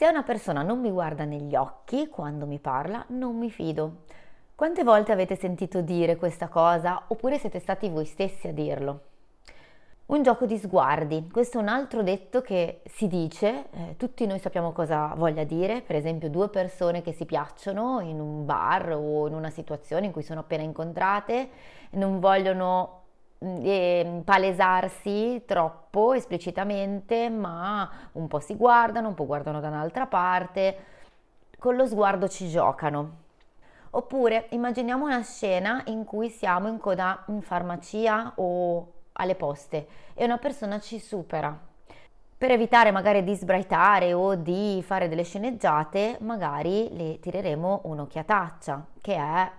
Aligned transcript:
Se 0.00 0.06
una 0.06 0.22
persona 0.22 0.62
non 0.62 0.80
mi 0.80 0.90
guarda 0.90 1.26
negli 1.26 1.54
occhi 1.54 2.08
quando 2.08 2.46
mi 2.46 2.58
parla, 2.58 3.04
non 3.08 3.36
mi 3.36 3.50
fido. 3.50 4.04
Quante 4.54 4.82
volte 4.82 5.12
avete 5.12 5.36
sentito 5.36 5.82
dire 5.82 6.16
questa 6.16 6.48
cosa 6.48 7.02
oppure 7.08 7.36
siete 7.36 7.58
stati 7.58 7.90
voi 7.90 8.06
stessi 8.06 8.48
a 8.48 8.52
dirlo? 8.54 9.00
Un 10.06 10.22
gioco 10.22 10.46
di 10.46 10.56
sguardi, 10.56 11.28
questo 11.30 11.58
è 11.58 11.60
un 11.60 11.68
altro 11.68 12.02
detto 12.02 12.40
che 12.40 12.80
si 12.86 13.08
dice, 13.08 13.66
eh, 13.72 13.96
tutti 13.98 14.24
noi 14.24 14.38
sappiamo 14.38 14.72
cosa 14.72 15.12
voglia 15.18 15.44
dire, 15.44 15.82
per 15.82 15.96
esempio 15.96 16.30
due 16.30 16.48
persone 16.48 17.02
che 17.02 17.12
si 17.12 17.26
piacciono 17.26 18.00
in 18.00 18.20
un 18.20 18.46
bar 18.46 18.92
o 18.92 19.26
in 19.26 19.34
una 19.34 19.50
situazione 19.50 20.06
in 20.06 20.12
cui 20.12 20.22
sono 20.22 20.40
appena 20.40 20.62
incontrate, 20.62 21.50
non 21.90 22.20
vogliono 22.20 22.99
eh, 23.40 24.22
palesarsi 24.24 25.42
troppo 25.46 26.12
esplicitamente, 26.12 27.28
ma 27.30 27.90
un 28.12 28.28
po' 28.28 28.40
si 28.40 28.54
guardano, 28.54 29.08
un 29.08 29.14
po' 29.14 29.26
guardano 29.26 29.60
da 29.60 29.68
un'altra 29.68 30.06
parte, 30.06 30.78
con 31.58 31.76
lo 31.76 31.86
sguardo 31.86 32.28
ci 32.28 32.48
giocano. 32.48 33.28
Oppure 33.92 34.46
immaginiamo 34.50 35.06
una 35.06 35.22
scena 35.22 35.82
in 35.86 36.04
cui 36.04 36.28
siamo 36.28 36.68
in 36.68 36.78
coda 36.78 37.24
in 37.28 37.40
farmacia 37.42 38.34
o 38.36 38.92
alle 39.12 39.34
poste 39.34 39.88
e 40.14 40.24
una 40.24 40.38
persona 40.38 40.78
ci 40.78 41.00
supera. 41.00 41.58
Per 42.38 42.50
evitare 42.50 42.90
magari 42.90 43.22
di 43.24 43.34
sbraitare 43.34 44.14
o 44.14 44.34
di 44.34 44.82
fare 44.82 45.08
delle 45.08 45.24
sceneggiate, 45.24 46.18
magari 46.20 46.88
le 46.96 47.18
tireremo 47.18 47.80
un'occhiataccia 47.84 48.86
che 49.00 49.14
è 49.14 49.50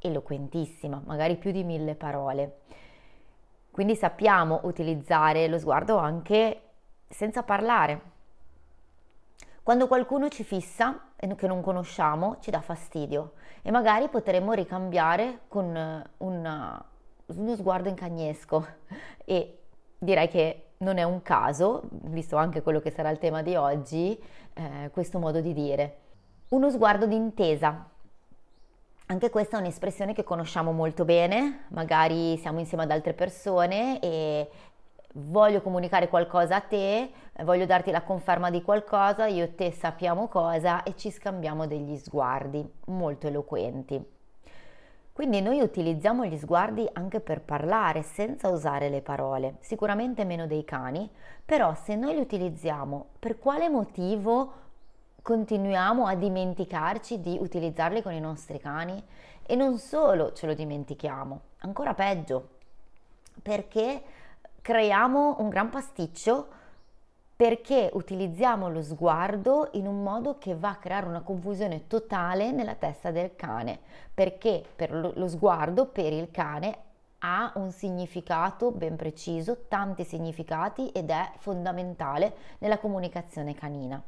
eloquentissima, 0.00 1.00
magari 1.06 1.36
più 1.36 1.50
di 1.50 1.64
mille 1.64 1.94
parole. 1.94 2.63
Quindi 3.74 3.96
sappiamo 3.96 4.60
utilizzare 4.62 5.48
lo 5.48 5.58
sguardo 5.58 5.96
anche 5.96 6.60
senza 7.08 7.42
parlare. 7.42 8.12
Quando 9.64 9.88
qualcuno 9.88 10.28
ci 10.28 10.44
fissa 10.44 11.08
e 11.16 11.34
che 11.34 11.48
non 11.48 11.60
conosciamo, 11.60 12.36
ci 12.38 12.52
dà 12.52 12.60
fastidio 12.60 13.32
e 13.62 13.72
magari 13.72 14.08
potremmo 14.08 14.52
ricambiare 14.52 15.40
con 15.48 15.64
una, 16.18 16.84
uno 17.26 17.56
sguardo 17.56 17.88
incagnesco 17.88 18.64
e 19.26 19.58
direi 19.98 20.28
che 20.28 20.66
non 20.76 20.98
è 20.98 21.02
un 21.02 21.20
caso, 21.22 21.82
visto 21.90 22.36
anche 22.36 22.62
quello 22.62 22.78
che 22.78 22.92
sarà 22.92 23.10
il 23.10 23.18
tema 23.18 23.42
di 23.42 23.56
oggi, 23.56 24.16
eh, 24.52 24.88
questo 24.92 25.18
modo 25.18 25.40
di 25.40 25.52
dire. 25.52 25.98
Uno 26.50 26.70
sguardo 26.70 27.06
di 27.06 27.16
intesa. 27.16 27.90
Anche 29.14 29.30
questa 29.30 29.58
è 29.58 29.60
un'espressione 29.60 30.12
che 30.12 30.24
conosciamo 30.24 30.72
molto 30.72 31.04
bene, 31.04 31.66
magari 31.68 32.36
siamo 32.38 32.58
insieme 32.58 32.82
ad 32.82 32.90
altre 32.90 33.12
persone 33.12 34.00
e 34.00 34.50
voglio 35.12 35.62
comunicare 35.62 36.08
qualcosa 36.08 36.56
a 36.56 36.60
te, 36.60 37.12
voglio 37.44 37.64
darti 37.64 37.92
la 37.92 38.02
conferma 38.02 38.50
di 38.50 38.60
qualcosa, 38.60 39.26
io 39.26 39.44
e 39.44 39.54
te 39.54 39.70
sappiamo 39.70 40.26
cosa 40.26 40.82
e 40.82 40.96
ci 40.96 41.12
scambiamo 41.12 41.68
degli 41.68 41.96
sguardi 41.96 42.68
molto 42.86 43.28
eloquenti. 43.28 44.04
Quindi 45.12 45.40
noi 45.40 45.60
utilizziamo 45.60 46.24
gli 46.24 46.36
sguardi 46.36 46.84
anche 46.94 47.20
per 47.20 47.40
parlare 47.40 48.02
senza 48.02 48.48
usare 48.48 48.88
le 48.88 49.00
parole, 49.00 49.58
sicuramente 49.60 50.24
meno 50.24 50.48
dei 50.48 50.64
cani, 50.64 51.08
però 51.44 51.72
se 51.72 51.94
noi 51.94 52.14
li 52.14 52.20
utilizziamo, 52.20 53.10
per 53.20 53.38
quale 53.38 53.68
motivo 53.68 54.63
continuiamo 55.24 56.04
a 56.04 56.14
dimenticarci 56.16 57.18
di 57.18 57.38
utilizzarli 57.40 58.02
con 58.02 58.12
i 58.12 58.20
nostri 58.20 58.58
cani? 58.58 59.02
E 59.46 59.56
non 59.56 59.78
solo 59.78 60.34
ce 60.34 60.46
lo 60.46 60.52
dimentichiamo, 60.52 61.40
ancora 61.60 61.94
peggio, 61.94 62.48
perché 63.40 64.02
creiamo 64.60 65.36
un 65.38 65.48
gran 65.48 65.70
pasticcio 65.70 66.48
perché 67.34 67.88
utilizziamo 67.94 68.68
lo 68.68 68.82
sguardo 68.82 69.70
in 69.72 69.86
un 69.86 70.02
modo 70.02 70.36
che 70.36 70.54
va 70.54 70.68
a 70.68 70.76
creare 70.76 71.06
una 71.06 71.22
confusione 71.22 71.86
totale 71.86 72.52
nella 72.52 72.74
testa 72.74 73.10
del 73.10 73.34
cane, 73.34 73.78
perché 74.12 74.62
per 74.76 74.92
lo 74.92 75.28
sguardo 75.28 75.86
per 75.86 76.12
il 76.12 76.30
cane 76.30 76.76
ha 77.20 77.50
un 77.54 77.70
significato 77.70 78.72
ben 78.72 78.96
preciso, 78.96 79.64
tanti 79.68 80.04
significati 80.04 80.90
ed 80.90 81.08
è 81.08 81.30
fondamentale 81.38 82.34
nella 82.58 82.76
comunicazione 82.76 83.54
canina. 83.54 84.02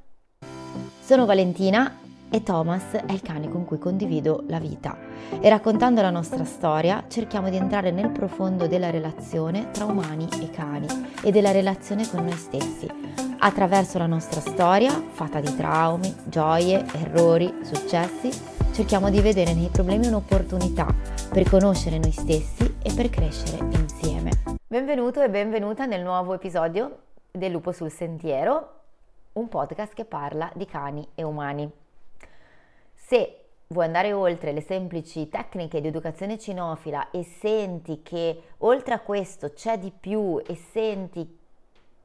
Sono 1.00 1.26
Valentina 1.26 1.98
e 2.31 2.42
Thomas 2.42 2.92
è 2.92 3.12
il 3.12 3.22
cane 3.22 3.48
con 3.48 3.64
cui 3.64 3.78
condivido 3.78 4.44
la 4.48 4.59
vita 4.59 4.97
e 5.41 5.48
raccontando 5.48 6.03
la 6.03 6.10
nostra 6.10 6.44
storia 6.44 7.04
cerchiamo 7.09 7.50
di 7.50 7.56
entrare 7.56 7.91
nel 7.91 8.10
profondo 8.10 8.66
della 8.66 8.91
relazione 8.91 9.70
tra 9.70 9.84
umani 9.84 10.28
e 10.41 10.50
cani 10.50 10.86
e 11.22 11.31
della 11.31 11.53
relazione 11.53 12.09
con 12.09 12.25
noi 12.25 12.36
stessi 12.36 12.88
attraverso 13.38 13.98
la 13.98 14.06
nostra 14.06 14.41
storia 14.41 14.91
fatta 15.10 15.41
di 15.41 15.54
traumi, 15.54 16.15
gioie, 16.25 16.84
errori, 16.94 17.53
successi 17.62 18.31
cerchiamo 18.72 19.09
di 19.09 19.20
vedere 19.20 19.54
nei 19.54 19.70
problemi 19.72 20.06
un'opportunità 20.06 20.86
per 21.31 21.48
conoscere 21.48 21.98
noi 21.98 22.12
stessi 22.12 22.76
e 22.82 22.92
per 22.94 23.09
crescere 23.09 23.59
insieme. 23.70 24.31
Benvenuto 24.66 25.22
e 25.22 25.31
benvenuta 25.31 25.86
nel 25.86 26.03
nuovo 26.03 26.34
episodio 26.34 26.98
del 27.31 27.53
Lupo 27.53 27.72
sul 27.72 27.91
Sentiero, 27.91 28.85
un 29.36 29.48
podcast 29.48 29.94
che 29.94 30.04
parla 30.04 30.50
di 30.54 30.66
cani 30.66 31.06
e 31.14 31.22
umani. 31.22 31.70
Se 32.94 33.44
vuoi 33.69 33.84
andare 33.84 34.12
oltre 34.12 34.52
le 34.52 34.60
semplici 34.60 35.28
tecniche 35.28 35.80
di 35.80 35.88
educazione 35.88 36.38
cinofila 36.38 37.10
e 37.10 37.22
senti 37.22 38.02
che 38.02 38.42
oltre 38.58 38.94
a 38.94 39.00
questo 39.00 39.52
c'è 39.52 39.78
di 39.78 39.92
più 39.98 40.41
e 40.47 40.54
senti 40.54 41.38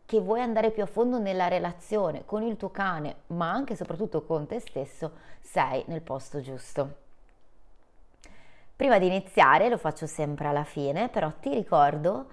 che 0.05 0.19
vuoi 0.19 0.41
andare 0.41 0.71
più 0.71 0.83
a 0.83 0.87
fondo 0.87 1.19
nella 1.19 1.47
relazione 1.47 2.25
con 2.25 2.43
il 2.43 2.57
tuo 2.57 2.69
cane, 2.69 3.15
ma 3.27 3.49
anche 3.49 3.73
e 3.73 3.75
soprattutto 3.77 4.23
con 4.23 4.45
te 4.45 4.59
stesso, 4.59 5.11
sei 5.39 5.83
nel 5.87 6.01
posto 6.01 6.41
giusto. 6.41 6.95
Prima 8.75 8.99
di 8.99 9.05
iniziare, 9.05 9.69
lo 9.69 9.77
faccio 9.77 10.07
sempre 10.07 10.47
alla 10.47 10.65
fine, 10.65 11.07
però 11.07 11.31
ti 11.39 11.53
ricordo 11.53 12.27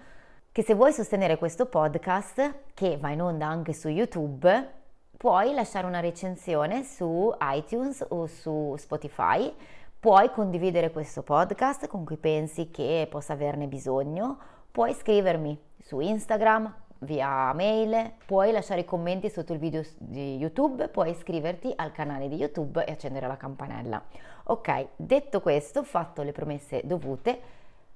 che 0.50 0.62
se 0.64 0.74
vuoi 0.74 0.92
sostenere 0.92 1.38
questo 1.38 1.66
podcast, 1.66 2.54
che 2.74 2.96
va 2.96 3.10
in 3.10 3.22
onda 3.22 3.46
anche 3.46 3.72
su 3.72 3.86
YouTube, 3.86 4.77
puoi 5.18 5.52
lasciare 5.52 5.84
una 5.84 5.98
recensione 5.98 6.84
su 6.84 7.34
iTunes 7.40 8.06
o 8.10 8.28
su 8.28 8.76
Spotify, 8.78 9.52
puoi 9.98 10.30
condividere 10.30 10.92
questo 10.92 11.24
podcast 11.24 11.88
con 11.88 12.06
chi 12.06 12.16
pensi 12.16 12.70
che 12.70 13.04
possa 13.10 13.32
averne 13.32 13.66
bisogno, 13.66 14.38
puoi 14.70 14.94
scrivermi 14.94 15.60
su 15.82 15.98
Instagram, 15.98 16.72
via 17.00 17.52
mail, 17.52 18.12
puoi 18.26 18.52
lasciare 18.52 18.82
i 18.82 18.84
commenti 18.84 19.28
sotto 19.28 19.52
il 19.52 19.58
video 19.58 19.82
di 19.96 20.36
YouTube, 20.36 20.86
puoi 20.86 21.10
iscriverti 21.10 21.72
al 21.74 21.90
canale 21.90 22.28
di 22.28 22.36
YouTube 22.36 22.84
e 22.84 22.92
accendere 22.92 23.26
la 23.26 23.36
campanella. 23.36 24.00
Ok, 24.44 24.86
detto 24.94 25.40
questo, 25.40 25.82
fatto 25.82 26.22
le 26.22 26.30
promesse 26.30 26.82
dovute, 26.84 27.40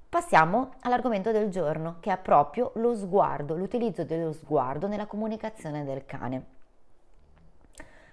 passiamo 0.09 0.73
all'argomento 0.81 1.31
del 1.31 1.51
giorno 1.51 1.99
che 2.01 2.13
è 2.13 2.19
proprio 2.19 2.73
lo 2.75 2.97
sguardo, 2.97 3.57
l'utilizzo 3.57 4.03
dello 4.03 4.33
sguardo 4.33 4.89
nella 4.89 5.07
comunicazione 5.07 5.85
del 5.85 6.05
cane. 6.05 6.61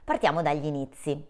Partiamo 0.10 0.42
dagli 0.42 0.66
inizi. 0.66 1.24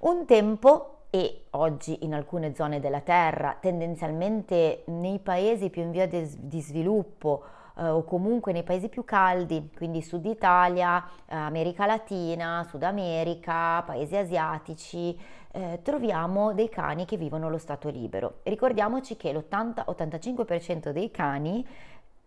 Un 0.00 0.26
tempo 0.26 1.02
e 1.10 1.44
oggi 1.50 2.04
in 2.04 2.12
alcune 2.12 2.52
zone 2.52 2.80
della 2.80 3.02
Terra, 3.02 3.56
tendenzialmente 3.60 4.82
nei 4.86 5.20
paesi 5.20 5.70
più 5.70 5.82
in 5.82 5.92
via 5.92 6.08
di 6.08 6.60
sviluppo 6.60 7.44
eh, 7.78 7.86
o 7.86 8.02
comunque 8.02 8.52
nei 8.52 8.64
paesi 8.64 8.88
più 8.88 9.04
caldi, 9.04 9.70
quindi 9.76 10.02
Sud 10.02 10.24
Italia, 10.24 11.04
eh, 11.24 11.36
America 11.36 11.86
Latina, 11.86 12.66
Sud 12.68 12.82
America, 12.82 13.82
paesi 13.82 14.16
asiatici, 14.16 15.16
eh, 15.52 15.78
troviamo 15.84 16.52
dei 16.52 16.68
cani 16.68 17.04
che 17.04 17.16
vivono 17.16 17.48
lo 17.48 17.58
stato 17.58 17.88
libero. 17.90 18.40
Ricordiamoci 18.42 19.16
che 19.16 19.32
l'80-85% 19.32 20.90
dei 20.90 21.12
cani 21.12 21.64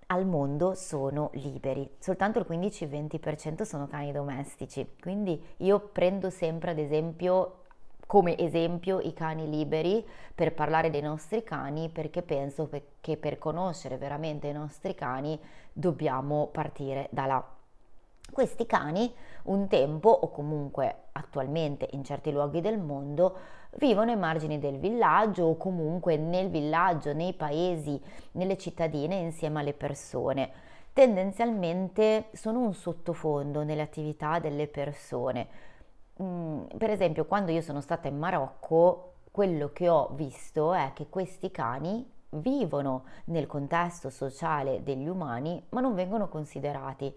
al 0.08 0.26
mondo 0.26 0.74
sono 0.74 1.30
liberi, 1.34 1.90
soltanto 2.00 2.40
il 2.40 2.46
15-20% 2.50 3.64
sono 3.64 3.88
cani 3.88 4.12
domestici. 4.12 4.88
Quindi 5.00 5.42
io 5.58 5.80
prendo 5.80 6.30
sempre 6.30 6.72
ad 6.72 6.80
esempio 6.80 7.64
come 8.06 8.38
esempio 8.38 9.00
i 9.02 9.12
cani 9.12 9.50
liberi 9.50 10.06
per 10.34 10.54
parlare 10.54 10.90
dei 10.90 11.02
nostri 11.02 11.44
cani 11.44 11.90
perché 11.90 12.22
penso 12.22 12.70
che 13.02 13.18
per 13.18 13.38
conoscere 13.38 13.98
veramente 13.98 14.48
i 14.48 14.54
nostri 14.54 14.96
cani 14.96 15.38
dobbiamo 15.74 16.48
partire 16.48 17.10
da 17.12 17.26
là. 17.26 17.57
Questi 18.32 18.66
cani 18.66 19.12
un 19.44 19.68
tempo 19.68 20.10
o 20.10 20.30
comunque 20.30 21.06
attualmente 21.14 21.88
in 21.92 22.04
certi 22.04 22.32
luoghi 22.32 22.62
del 22.62 22.78
mondo 22.78 23.36
vivono 23.78 24.12
ai 24.12 24.18
margini 24.18 24.60
del 24.60 24.78
villaggio 24.78 25.46
o 25.46 25.58
comunque 25.58 26.18
nel 26.18 26.50
villaggio, 26.50 27.14
nei 27.14 27.34
paesi, 27.34 28.00
nelle 28.34 28.58
cittadine 28.58 29.16
insieme 29.16 29.60
alle 29.60 29.74
persone. 29.74 30.52
Tendenzialmente 30.94 32.30
sono 32.34 32.60
un 32.60 32.74
sottofondo 32.74 33.64
nelle 33.64 33.82
attività 33.82 34.40
delle 34.40 34.68
persone. 34.68 35.48
Mm, 36.22 36.64
per 36.78 36.90
esempio, 36.90 37.26
quando 37.26 37.52
io 37.52 37.62
sono 37.62 37.82
stata 37.82 38.08
in 38.08 38.18
Marocco, 38.18 39.14
quello 39.32 39.72
che 39.72 39.88
ho 39.88 40.10
visto 40.16 40.74
è 40.74 40.92
che 40.94 41.08
questi 41.10 41.52
cani 41.52 42.04
vivono 42.30 43.04
nel 43.26 43.46
contesto 43.46 44.10
sociale 44.10 44.84
degli 44.84 45.08
umani, 45.08 45.64
ma 45.70 45.82
non 45.82 45.94
vengono 45.94 46.28
considerati 46.28 47.16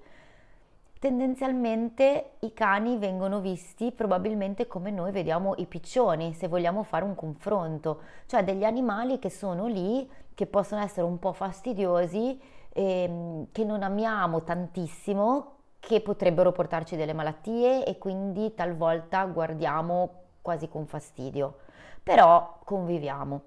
tendenzialmente 1.00 2.32
i 2.41 2.52
cani 2.52 2.99
vengono 2.99 3.41
visti 3.41 3.91
probabilmente 3.91 4.67
come 4.67 4.91
noi 4.91 5.11
vediamo 5.11 5.55
i 5.56 5.67
piccioni, 5.67 6.35
se 6.35 6.47
vogliamo 6.47 6.82
fare 6.82 7.05
un 7.05 7.14
confronto, 7.14 8.02
cioè 8.26 8.44
degli 8.44 8.64
animali 8.64 9.19
che 9.19 9.31
sono 9.31 9.67
lì, 9.67 10.08
che 10.35 10.47
possono 10.47 10.82
essere 10.82 11.06
un 11.06 11.19
po' 11.19 11.32
fastidiosi, 11.32 12.38
ehm, 12.69 13.47
che 13.50 13.64
non 13.64 13.82
amiamo 13.82 14.44
tantissimo, 14.44 15.55
che 15.81 16.02
potrebbero 16.02 16.52
portarci 16.52 16.97
delle 16.97 17.14
malattie 17.14 17.87
e 17.87 17.96
quindi 17.96 18.53
talvolta 18.55 19.25
guardiamo 19.25 20.11
quasi 20.43 20.69
con 20.69 20.87
fastidio, 20.87 21.61
però 22.03 22.58
conviviamo. 22.62 23.41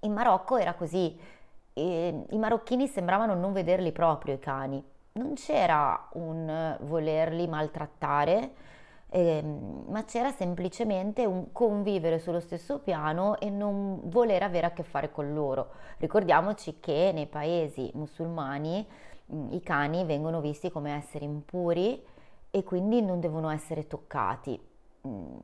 In 0.00 0.12
Marocco 0.12 0.56
era 0.56 0.74
così, 0.74 1.16
e 1.72 2.24
i 2.30 2.38
marocchini 2.38 2.88
sembravano 2.88 3.34
non 3.34 3.52
vederli 3.52 3.92
proprio 3.92 4.34
i 4.34 4.38
cani, 4.40 4.82
non 5.16 5.34
c'era 5.34 6.08
un 6.14 6.76
volerli 6.82 7.46
maltrattare, 7.48 8.52
ehm, 9.08 9.84
ma 9.88 10.04
c'era 10.04 10.30
semplicemente 10.30 11.24
un 11.24 11.52
convivere 11.52 12.18
sullo 12.18 12.40
stesso 12.40 12.78
piano 12.78 13.38
e 13.38 13.50
non 13.50 14.00
voler 14.04 14.42
avere 14.42 14.66
a 14.66 14.72
che 14.72 14.82
fare 14.82 15.10
con 15.10 15.32
loro. 15.34 15.70
Ricordiamoci 15.98 16.78
che 16.80 17.10
nei 17.14 17.26
paesi 17.26 17.90
musulmani 17.94 18.86
mm, 19.32 19.52
i 19.52 19.60
cani 19.62 20.04
vengono 20.04 20.40
visti 20.40 20.70
come 20.70 20.94
esseri 20.94 21.24
impuri 21.24 22.02
e 22.50 22.62
quindi 22.64 23.02
non 23.02 23.20
devono 23.20 23.50
essere 23.50 23.86
toccati. 23.86 24.60
Mm, 25.06 25.36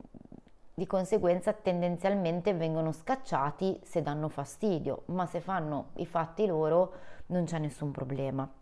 di 0.75 0.87
conseguenza 0.87 1.53
tendenzialmente 1.53 2.53
vengono 2.53 2.91
scacciati 2.91 3.79
se 3.83 4.01
danno 4.01 4.27
fastidio, 4.29 5.03
ma 5.07 5.25
se 5.27 5.39
fanno 5.39 5.89
i 5.95 6.05
fatti 6.05 6.47
loro 6.47 6.93
non 7.27 7.45
c'è 7.45 7.59
nessun 7.59 7.91
problema. 7.91 8.61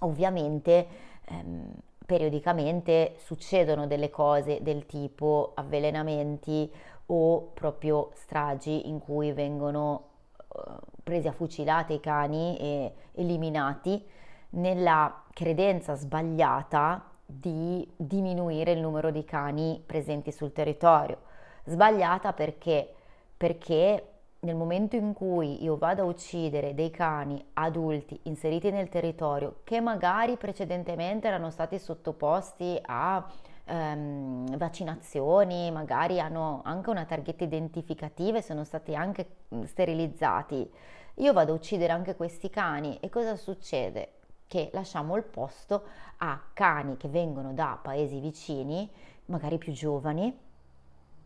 Ovviamente 0.00 0.86
ehm, 1.24 1.72
periodicamente 2.06 3.14
succedono 3.18 3.86
delle 3.86 4.10
cose 4.10 4.58
del 4.62 4.86
tipo 4.86 5.52
avvelenamenti 5.54 6.70
o 7.06 7.50
proprio 7.54 8.10
stragi 8.14 8.88
in 8.88 8.98
cui 8.98 9.32
vengono 9.32 10.08
eh, 10.36 10.60
presi 11.02 11.28
a 11.28 11.32
fucilate 11.32 11.94
i 11.94 12.00
cani 12.00 12.56
e 12.58 12.92
eliminati 13.12 14.04
nella 14.50 15.22
credenza 15.32 15.94
sbagliata 15.94 17.04
di 17.24 17.88
diminuire 17.96 18.72
il 18.72 18.80
numero 18.80 19.10
di 19.10 19.24
cani 19.24 19.80
presenti 19.84 20.32
sul 20.32 20.52
territorio. 20.52 21.18
Sbagliata 21.64 22.32
perché? 22.32 22.92
Perché 23.36 24.09
nel 24.40 24.56
momento 24.56 24.96
in 24.96 25.12
cui 25.12 25.62
io 25.62 25.76
vado 25.76 26.02
a 26.02 26.06
uccidere 26.06 26.74
dei 26.74 26.90
cani 26.90 27.42
adulti 27.54 28.18
inseriti 28.24 28.70
nel 28.70 28.88
territorio 28.88 29.60
che 29.64 29.80
magari 29.80 30.36
precedentemente 30.36 31.26
erano 31.26 31.50
stati 31.50 31.78
sottoposti 31.78 32.78
a 32.82 33.26
ehm, 33.64 34.56
vaccinazioni, 34.56 35.70
magari 35.70 36.20
hanno 36.20 36.62
anche 36.64 36.90
una 36.90 37.04
targhetta 37.04 37.44
identificativa 37.44 38.38
e 38.38 38.42
sono 38.42 38.64
stati 38.64 38.94
anche 38.94 39.28
sterilizzati, 39.64 40.70
io 41.16 41.32
vado 41.32 41.52
a 41.52 41.56
uccidere 41.56 41.92
anche 41.92 42.16
questi 42.16 42.48
cani 42.48 42.98
e 43.00 43.10
cosa 43.10 43.36
succede? 43.36 44.12
Che 44.46 44.70
lasciamo 44.72 45.16
il 45.16 45.22
posto 45.22 45.84
a 46.18 46.40
cani 46.52 46.96
che 46.96 47.08
vengono 47.08 47.52
da 47.52 47.78
paesi 47.80 48.18
vicini, 48.20 48.90
magari 49.26 49.58
più 49.58 49.72
giovani, 49.72 50.36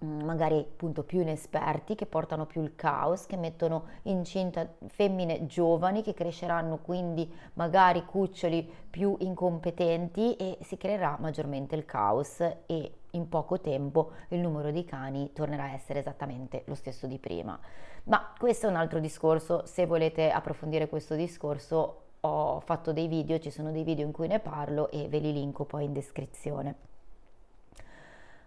magari 0.05 0.59
appunto 0.59 1.03
più 1.03 1.21
inesperti 1.21 1.95
che 1.95 2.07
portano 2.07 2.47
più 2.47 2.63
il 2.63 2.75
caos, 2.77 3.27
che 3.27 3.37
mettono 3.37 3.85
incinta 4.03 4.69
femmine 4.87 5.47
giovani 5.47 6.03
che 6.03 6.15
cresceranno 6.15 6.79
quindi 6.79 7.31
magari 7.55 8.05
cuccioli 8.05 8.69
più 8.91 9.17
incompetenti 9.19 10.37
e 10.37 10.59
si 10.63 10.77
creerà 10.77 11.17
maggiormente 11.21 11.75
il 11.75 11.85
caos 11.85 12.41
e 12.67 12.93
in 13.11 13.29
poco 13.29 13.61
tempo 13.61 14.11
il 14.29 14.41
numero 14.41 14.71
di 14.71 14.85
cani 14.85 15.33
tornerà 15.33 15.65
a 15.65 15.73
essere 15.73 16.01
esattamente 16.01 16.63
lo 16.67 16.75
stesso 16.75 17.07
di 17.07 17.19
prima. 17.19 17.59
Ma 18.05 18.33
questo 18.39 18.67
è 18.67 18.71
un 18.71 18.77
altro 18.77 19.01
discorso, 19.01 19.65
se 19.67 19.87
volete 19.87 20.31
approfondire 20.31 20.89
questo 20.89 21.15
discorso 21.15 22.01
ho 22.21 22.61
fatto 22.61 22.93
dei 22.93 23.07
video, 23.07 23.39
ci 23.39 23.51
sono 23.51 23.71
dei 23.71 23.85
video 23.85 24.07
in 24.07 24.13
cui 24.13 24.29
ne 24.29 24.41
parlo 24.41 24.91
e 24.91 25.09
ve 25.09 25.19
li 25.19 25.33
linko 25.33 25.65
poi 25.65 25.85
in 25.85 25.93
descrizione. 25.93 26.94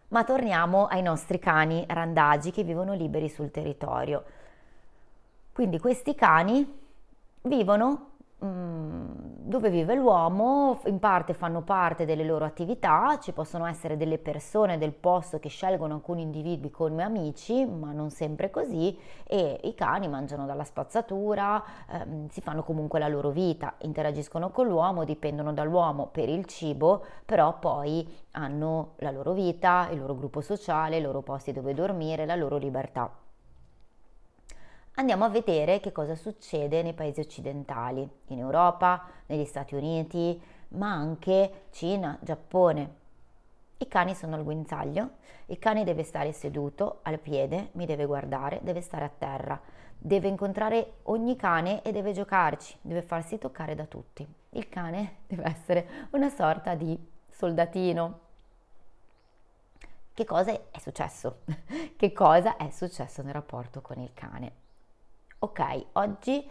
Ma 0.09 0.24
torniamo 0.24 0.86
ai 0.86 1.01
nostri 1.01 1.38
cani 1.38 1.83
randagi 1.88 2.51
che 2.51 2.63
vivono 2.63 2.94
liberi 2.94 3.27
sul 3.27 3.51
territorio. 3.51 4.24
Quindi 5.51 5.80
questi 5.80 6.15
cani 6.15 6.80
vivono 7.42 8.12
mm, 8.44 9.06
dove 9.47 9.69
vive 9.69 9.95
l'uomo, 9.95 10.81
in 10.88 10.99
parte 10.99 11.33
fanno 11.33 11.61
parte 11.61 12.03
delle 12.03 12.25
loro 12.25 12.44
attività, 12.44 13.17
ci 13.21 13.31
possono 13.31 13.65
essere 13.65 13.95
delle 13.95 14.17
persone 14.17 14.77
del 14.77 14.91
posto 14.91 15.39
che 15.39 15.47
scelgono 15.47 15.94
alcuni 15.94 16.23
individui 16.23 16.69
come 16.69 17.01
amici, 17.01 17.65
ma 17.65 17.94
non 17.94 18.09
sempre 18.09 18.49
così, 18.49 18.97
e 19.23 19.61
i 19.63 19.73
cani 19.73 20.09
mangiano 20.09 20.45
dalla 20.45 20.65
spazzatura, 20.65 21.63
ehm, 21.89 22.27
si 22.27 22.41
fanno 22.41 22.61
comunque 22.63 22.99
la 22.99 23.07
loro 23.07 23.29
vita, 23.29 23.75
interagiscono 23.79 24.51
con 24.51 24.67
l'uomo, 24.67 25.05
dipendono 25.05 25.53
dall'uomo 25.53 26.07
per 26.07 26.27
il 26.27 26.44
cibo, 26.45 27.05
però 27.25 27.57
poi 27.57 28.05
hanno 28.31 28.95
la 28.97 29.11
loro 29.11 29.31
vita, 29.31 29.88
il 29.91 29.99
loro 29.99 30.13
gruppo 30.13 30.41
sociale, 30.41 30.97
i 30.97 31.01
loro 31.01 31.21
posti 31.21 31.53
dove 31.53 31.73
dormire, 31.73 32.25
la 32.25 32.35
loro 32.35 32.57
libertà 32.57 33.09
andiamo 34.97 35.25
a 35.25 35.29
vedere 35.29 35.79
che 35.79 35.91
cosa 35.91 36.15
succede 36.15 36.81
nei 36.81 36.94
paesi 36.94 37.19
occidentali, 37.19 38.07
in 38.27 38.39
Europa, 38.39 39.05
negli 39.27 39.45
Stati 39.45 39.75
Uniti, 39.75 40.39
ma 40.69 40.91
anche 40.91 41.65
Cina, 41.71 42.17
Giappone. 42.21 43.05
I 43.77 43.88
cani 43.88 44.15
sono 44.15 44.35
al 44.35 44.44
guinzaglio, 44.44 45.09
il 45.47 45.59
cane 45.59 45.83
deve 45.83 46.03
stare 46.03 46.31
seduto 46.31 46.99
al 47.03 47.19
piede, 47.19 47.69
mi 47.73 47.85
deve 47.85 48.05
guardare, 48.05 48.59
deve 48.63 48.81
stare 48.81 49.05
a 49.05 49.11
terra, 49.15 49.59
deve 49.95 50.27
incontrare 50.27 50.94
ogni 51.03 51.35
cane 51.35 51.83
e 51.83 51.91
deve 51.91 52.11
giocarci, 52.11 52.75
deve 52.81 53.03
farsi 53.03 53.38
toccare 53.38 53.75
da 53.75 53.85
tutti. 53.85 54.27
Il 54.51 54.67
cane 54.67 55.17
deve 55.27 55.44
essere 55.45 55.88
una 56.11 56.29
sorta 56.29 56.73
di 56.73 56.97
soldatino. 57.29 58.19
Che 60.11 60.25
cosa 60.25 60.51
è 60.51 60.79
successo? 60.79 61.41
che 61.95 62.11
cosa 62.11 62.57
è 62.57 62.71
successo 62.71 63.21
nel 63.21 63.33
rapporto 63.33 63.81
con 63.81 63.99
il 63.99 64.11
cane? 64.15 64.65
Ok, 65.39 65.85
oggi 65.93 66.49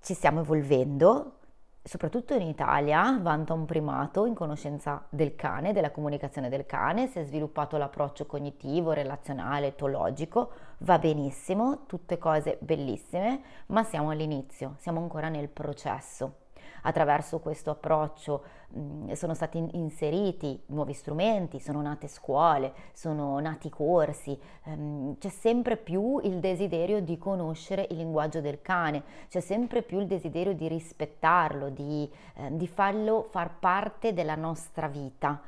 ci 0.00 0.14
stiamo 0.14 0.40
evolvendo, 0.40 1.38
soprattutto 1.82 2.34
in 2.34 2.42
Italia, 2.42 3.18
vanta 3.20 3.52
un 3.52 3.66
primato 3.66 4.24
in 4.24 4.34
conoscenza 4.34 5.04
del 5.08 5.34
cane, 5.34 5.72
della 5.72 5.90
comunicazione 5.90 6.48
del 6.48 6.64
cane, 6.64 7.08
si 7.08 7.18
è 7.18 7.24
sviluppato 7.24 7.76
l'approccio 7.76 8.24
cognitivo, 8.26 8.92
relazionale, 8.92 9.68
etologico, 9.68 10.50
va 10.78 10.98
benissimo, 10.98 11.84
tutte 11.86 12.18
cose 12.18 12.56
bellissime, 12.60 13.42
ma 13.66 13.82
siamo 13.82 14.10
all'inizio, 14.10 14.74
siamo 14.78 15.00
ancora 15.00 15.28
nel 15.28 15.48
processo 15.48 16.44
attraverso 16.86 17.40
questo 17.40 17.70
approccio 17.70 18.42
mh, 18.68 19.12
sono 19.12 19.34
stati 19.34 19.58
inseriti 19.72 20.62
nuovi 20.66 20.92
strumenti, 20.92 21.58
sono 21.58 21.82
nate 21.82 22.06
scuole, 22.06 22.72
sono 22.92 23.38
nati 23.40 23.68
corsi, 23.68 24.38
ehm, 24.64 25.18
c'è 25.18 25.28
sempre 25.28 25.76
più 25.76 26.20
il 26.22 26.38
desiderio 26.38 27.00
di 27.00 27.18
conoscere 27.18 27.86
il 27.90 27.96
linguaggio 27.96 28.40
del 28.40 28.62
cane, 28.62 29.02
c'è 29.28 29.40
sempre 29.40 29.82
più 29.82 29.98
il 29.98 30.06
desiderio 30.06 30.54
di 30.54 30.68
rispettarlo, 30.68 31.68
di, 31.70 32.10
eh, 32.36 32.56
di 32.56 32.68
farlo 32.68 33.26
far 33.30 33.58
parte 33.58 34.12
della 34.12 34.36
nostra 34.36 34.86
vita. 34.86 35.42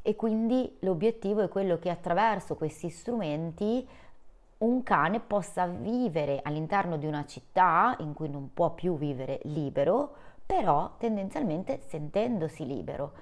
E 0.00 0.16
quindi 0.16 0.76
l'obiettivo 0.80 1.42
è 1.42 1.48
quello 1.48 1.78
che 1.78 1.88
attraverso 1.90 2.56
questi 2.56 2.90
strumenti 2.90 3.86
un 4.58 4.82
cane 4.82 5.20
possa 5.20 5.66
vivere 5.66 6.40
all'interno 6.42 6.96
di 6.96 7.06
una 7.06 7.24
città 7.26 7.96
in 8.00 8.14
cui 8.14 8.28
non 8.28 8.50
può 8.54 8.70
più 8.70 8.96
vivere 8.96 9.40
libero, 9.44 10.14
però 10.46 10.94
tendenzialmente 10.98 11.80
sentendosi 11.86 12.66
libero, 12.66 13.12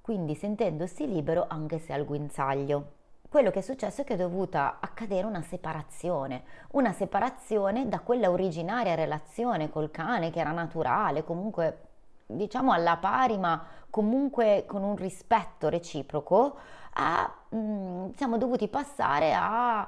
quindi 0.00 0.34
sentendosi 0.34 1.06
libero 1.06 1.46
anche 1.48 1.78
se 1.78 1.92
al 1.92 2.04
guinzaglio. 2.04 2.92
Quello 3.28 3.50
che 3.50 3.58
è 3.58 3.62
successo 3.62 4.02
è 4.02 4.04
che 4.04 4.14
è 4.14 4.16
dovuta 4.16 4.76
accadere 4.80 5.26
una 5.26 5.42
separazione, 5.42 6.44
una 6.72 6.92
separazione 6.92 7.88
da 7.88 8.00
quella 8.00 8.30
originaria 8.30 8.94
relazione 8.94 9.68
col 9.68 9.90
cane 9.90 10.30
che 10.30 10.38
era 10.38 10.52
naturale, 10.52 11.24
comunque 11.24 11.80
diciamo 12.26 12.72
alla 12.72 12.96
pari, 12.96 13.36
ma 13.36 13.64
comunque 13.90 14.64
con 14.66 14.82
un 14.82 14.96
rispetto 14.96 15.68
reciproco, 15.68 16.56
a, 16.94 17.32
mh, 17.48 17.56
mm, 17.56 18.08
siamo 18.14 18.38
dovuti 18.38 18.68
passare 18.68 19.34
a 19.34 19.86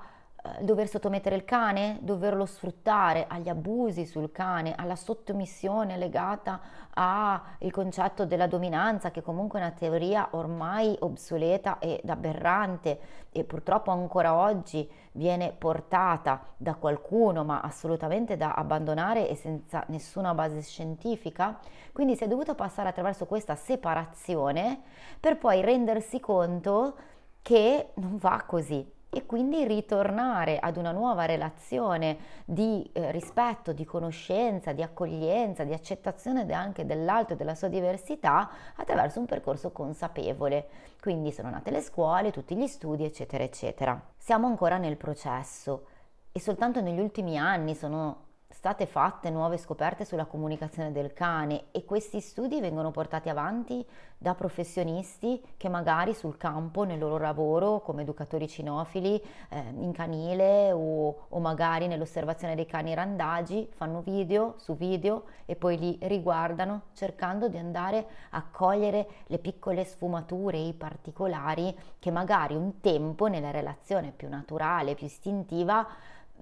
dover 0.61 0.89
sottomettere 0.89 1.37
il 1.37 1.45
cane, 1.45 1.99
doverlo 2.01 2.47
sfruttare, 2.47 3.27
agli 3.29 3.49
abusi 3.49 4.07
sul 4.07 4.31
cane, 4.33 4.75
alla 4.77 4.97
sottomissione 4.97 5.97
legata 5.97 6.61
al 6.95 7.71
concetto 7.71 8.27
della 8.27 8.47
dominanza, 8.47 9.11
che 9.11 9.23
comunque 9.23 9.61
è 9.61 9.63
una 9.63 9.73
teoria 9.73 10.29
ormai 10.33 10.97
obsoleta 11.01 11.79
ed 11.79 12.09
aberrante 12.09 13.01
e 13.31 13.45
purtroppo 13.45 13.91
ancora 13.91 14.35
oggi 14.35 14.91
viene 15.13 15.53
portata 15.57 16.43
da 16.57 16.75
qualcuno, 16.75 17.45
ma 17.45 17.61
assolutamente 17.61 18.37
da 18.37 18.55
abbandonare 18.55 19.29
e 19.29 19.35
senza 19.35 19.85
nessuna 19.89 20.35
base 20.35 20.63
scientifica. 20.63 21.59
Quindi 21.93 22.17
si 22.17 22.25
è 22.25 22.29
dovuto 22.29 22.55
passare 22.55 22.89
attraverso 22.89 23.27
questa 23.27 23.55
separazione 23.55 24.81
per 25.21 25.39
poi 25.39 25.61
rendersi 25.61 26.21
conto 26.21 26.97
che 27.43 27.91
non 27.95 28.17
va 28.17 28.43
così 28.47 28.97
e 29.11 29.25
quindi 29.25 29.67
ritornare 29.67 30.59
ad 30.59 30.77
una 30.77 30.93
nuova 30.93 31.25
relazione 31.25 32.19
di 32.45 32.89
eh, 32.93 33.11
rispetto, 33.11 33.73
di 33.73 33.85
conoscenza, 33.85 34.73
di 34.73 34.83
accoglienza, 34.83 35.65
di 35.65 35.73
accettazione 35.73 36.47
anche 36.53 36.85
dell'altro 36.85 37.35
e 37.35 37.37
della 37.37 37.55
sua 37.55 37.69
diversità 37.69 38.51
attraverso 38.77 39.19
un 39.19 39.27
percorso 39.27 39.71
consapevole. 39.71 40.69
Quindi 41.01 41.33
sono 41.33 41.49
nate 41.49 41.71
le 41.71 41.81
scuole, 41.81 42.31
tutti 42.31 42.55
gli 42.55 42.67
studi, 42.67 43.05
eccetera, 43.05 43.43
eccetera. 43.45 44.01
Siamo 44.17 44.47
ancora 44.47 44.77
nel 44.77 44.97
processo 44.97 45.87
e 46.31 46.41
soltanto 46.41 46.81
negli 46.81 47.01
ultimi 47.01 47.39
anni 47.39 47.75
sono 47.75 48.27
state 48.51 48.87
fatte 48.87 49.29
nuove 49.29 49.59
scoperte 49.59 50.07
sulla 50.07 50.25
comunicazione 50.25 50.91
del 50.91 51.13
cane 51.13 51.65
e 51.71 51.85
questi 51.85 52.21
studi 52.21 52.61
vengono 52.61 52.91
portati 52.91 53.29
avanti 53.29 53.87
da 54.17 54.35
professionisti 54.35 55.41
che 55.59 55.69
magari 55.69 56.15
sul 56.15 56.39
campo, 56.39 56.85
nel 56.85 56.99
loro 56.99 57.19
lavoro 57.19 57.81
come 57.83 58.03
educatori 58.03 58.49
cinofili, 58.49 59.23
eh, 59.51 59.59
in 59.77 59.93
canile 59.93 60.73
o, 60.73 61.27
o 61.29 61.39
magari 61.41 61.89
nell'osservazione 61.89 62.55
dei 62.55 62.65
cani 62.65 62.95
randagi, 62.95 63.69
fanno 63.75 64.01
video 64.01 64.55
su 64.57 64.75
video 64.77 65.25
e 65.45 65.55
poi 65.55 65.79
li 65.79 65.99
riguardano 66.03 66.85
cercando 66.95 67.49
di 67.49 67.59
andare 67.59 68.07
a 68.31 68.43
cogliere 68.51 69.09
le 69.27 69.39
piccole 69.39 69.85
sfumature, 69.85 70.57
i 70.57 70.73
particolari 70.73 71.77
che 71.99 72.11
magari 72.11 72.55
un 72.57 72.81
tempo 72.81 73.27
nella 73.27 73.51
relazione 73.51 74.11
più 74.11 74.29
naturale, 74.29 74.95
più 74.95 75.07
istintiva, 75.07 75.87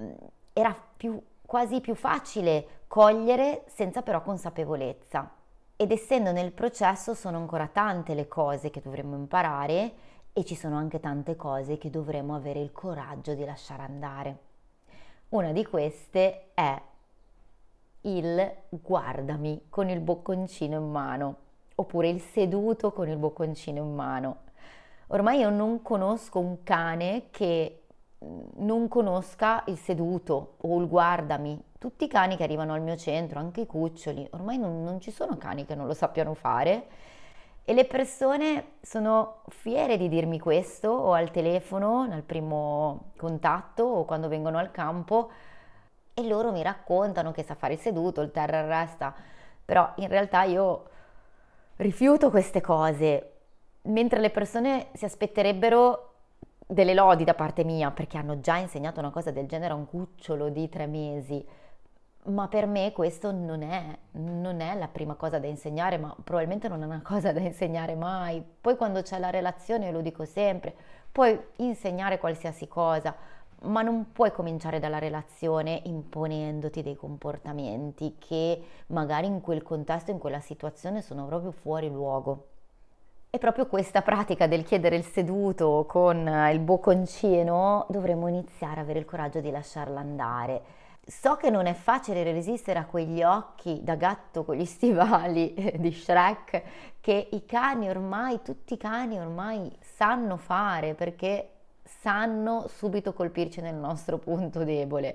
mm, 0.00 0.12
era 0.52 0.74
più 0.96 1.20
quasi 1.46 1.80
più 1.80 1.94
facile 1.94 2.82
cogliere 2.88 3.64
senza 3.68 4.02
però 4.02 4.20
consapevolezza. 4.20 5.30
Ed 5.76 5.92
essendo 5.92 6.32
nel 6.32 6.52
processo 6.52 7.14
sono 7.14 7.38
ancora 7.38 7.68
tante 7.68 8.14
le 8.14 8.28
cose 8.28 8.70
che 8.70 8.80
dovremmo 8.80 9.16
imparare 9.16 9.92
e 10.32 10.44
ci 10.44 10.54
sono 10.54 10.76
anche 10.76 11.00
tante 11.00 11.36
cose 11.36 11.78
che 11.78 11.88
dovremmo 11.88 12.34
avere 12.34 12.60
il 12.60 12.72
coraggio 12.72 13.34
di 13.34 13.44
lasciare 13.44 13.82
andare. 13.82 14.38
Una 15.30 15.52
di 15.52 15.64
queste 15.64 16.50
è 16.54 16.80
il 18.02 18.54
guardami 18.68 19.66
con 19.68 19.88
il 19.88 20.00
bocconcino 20.00 20.78
in 20.78 20.90
mano, 20.90 21.36
oppure 21.74 22.08
il 22.08 22.20
seduto 22.20 22.92
con 22.92 23.08
il 23.08 23.16
bocconcino 23.16 23.82
in 23.82 23.94
mano. 23.94 24.36
Ormai 25.08 25.40
io 25.40 25.50
non 25.50 25.82
conosco 25.82 26.38
un 26.38 26.62
cane 26.62 27.24
che 27.30 27.85
non 28.56 28.88
conosca 28.88 29.62
il 29.66 29.78
seduto 29.78 30.54
o 30.60 30.78
il 30.80 30.88
guardami. 30.88 31.62
Tutti 31.78 32.04
i 32.04 32.08
cani 32.08 32.36
che 32.36 32.42
arrivano 32.42 32.72
al 32.72 32.82
mio 32.82 32.96
centro, 32.96 33.38
anche 33.38 33.62
i 33.62 33.66
cuccioli, 33.66 34.26
ormai 34.32 34.58
non, 34.58 34.82
non 34.82 35.00
ci 35.00 35.10
sono 35.10 35.36
cani 35.36 35.64
che 35.64 35.74
non 35.74 35.86
lo 35.86 35.94
sappiano 35.94 36.34
fare. 36.34 36.86
E 37.64 37.74
le 37.74 37.84
persone 37.84 38.74
sono 38.80 39.42
fiere 39.48 39.96
di 39.96 40.08
dirmi 40.08 40.38
questo 40.38 40.88
o 40.88 41.12
al 41.12 41.30
telefono, 41.30 42.06
nel 42.06 42.22
primo 42.22 43.10
contatto 43.16 43.82
o 43.82 44.04
quando 44.04 44.28
vengono 44.28 44.58
al 44.58 44.70
campo 44.70 45.30
e 46.14 46.26
loro 46.26 46.52
mi 46.52 46.62
raccontano 46.62 47.32
che 47.32 47.42
sa 47.42 47.54
fare 47.54 47.74
il 47.74 47.80
seduto, 47.80 48.20
il 48.20 48.30
terra 48.30 48.64
resta. 48.66 49.14
Però 49.64 49.92
in 49.96 50.08
realtà 50.08 50.44
io 50.44 50.84
rifiuto 51.76 52.30
queste 52.30 52.60
cose, 52.60 53.32
mentre 53.82 54.20
le 54.20 54.30
persone 54.30 54.86
si 54.94 55.04
aspetterebbero 55.04 56.14
delle 56.66 56.94
lodi 56.94 57.24
da 57.24 57.34
parte 57.34 57.62
mia 57.64 57.90
perché 57.92 58.18
hanno 58.18 58.40
già 58.40 58.56
insegnato 58.56 58.98
una 59.00 59.10
cosa 59.10 59.30
del 59.30 59.46
genere 59.46 59.72
a 59.72 59.76
un 59.76 59.86
cucciolo 59.86 60.48
di 60.48 60.68
tre 60.68 60.86
mesi, 60.86 61.44
ma 62.24 62.48
per 62.48 62.66
me 62.66 62.92
questo 62.92 63.30
non 63.30 63.62
è, 63.62 63.96
non 64.12 64.60
è 64.60 64.74
la 64.74 64.88
prima 64.88 65.14
cosa 65.14 65.38
da 65.38 65.46
insegnare, 65.46 65.96
ma 65.96 66.14
probabilmente 66.24 66.68
non 66.68 66.82
è 66.82 66.86
una 66.86 67.02
cosa 67.02 67.32
da 67.32 67.40
insegnare 67.40 67.94
mai. 67.94 68.42
Poi 68.60 68.76
quando 68.76 69.02
c'è 69.02 69.18
la 69.18 69.30
relazione, 69.30 69.86
io 69.86 69.92
lo 69.92 70.00
dico 70.00 70.24
sempre, 70.24 70.74
puoi 71.12 71.38
insegnare 71.56 72.18
qualsiasi 72.18 72.66
cosa, 72.66 73.14
ma 73.62 73.82
non 73.82 74.10
puoi 74.12 74.32
cominciare 74.32 74.80
dalla 74.80 74.98
relazione 74.98 75.82
imponendoti 75.84 76.82
dei 76.82 76.96
comportamenti 76.96 78.16
che 78.18 78.60
magari 78.88 79.26
in 79.26 79.40
quel 79.40 79.62
contesto, 79.62 80.10
in 80.10 80.18
quella 80.18 80.40
situazione 80.40 81.02
sono 81.02 81.26
proprio 81.26 81.52
fuori 81.52 81.88
luogo. 81.88 82.48
E 83.36 83.38
proprio 83.38 83.66
questa 83.66 84.00
pratica 84.00 84.46
del 84.46 84.64
chiedere 84.64 84.96
il 84.96 85.04
seduto 85.04 85.84
con 85.86 86.26
eh, 86.26 86.50
il 86.54 86.58
bocconcino 86.58 87.84
dovremmo 87.90 88.28
iniziare 88.28 88.80
a 88.80 88.82
avere 88.82 88.98
il 89.00 89.04
coraggio 89.04 89.40
di 89.40 89.50
lasciarla 89.50 90.00
andare. 90.00 90.62
So 91.06 91.36
che 91.36 91.50
non 91.50 91.66
è 91.66 91.74
facile 91.74 92.22
resistere 92.22 92.78
a 92.78 92.86
quegli 92.86 93.22
occhi 93.22 93.80
da 93.82 93.94
gatto 93.94 94.42
con 94.42 94.56
gli 94.56 94.64
stivali 94.64 95.52
di 95.76 95.92
Shrek 95.92 96.62
che 97.02 97.28
i 97.32 97.44
cani 97.44 97.90
ormai, 97.90 98.40
tutti 98.40 98.72
i 98.72 98.78
cani 98.78 99.18
ormai 99.18 99.70
sanno 99.80 100.38
fare 100.38 100.94
perché 100.94 101.50
sanno 101.82 102.68
subito 102.68 103.12
colpirci 103.12 103.60
nel 103.60 103.74
nostro 103.74 104.16
punto 104.16 104.64
debole. 104.64 105.14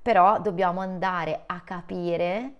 Però 0.00 0.38
dobbiamo 0.38 0.82
andare 0.82 1.42
a 1.46 1.60
capire 1.62 2.58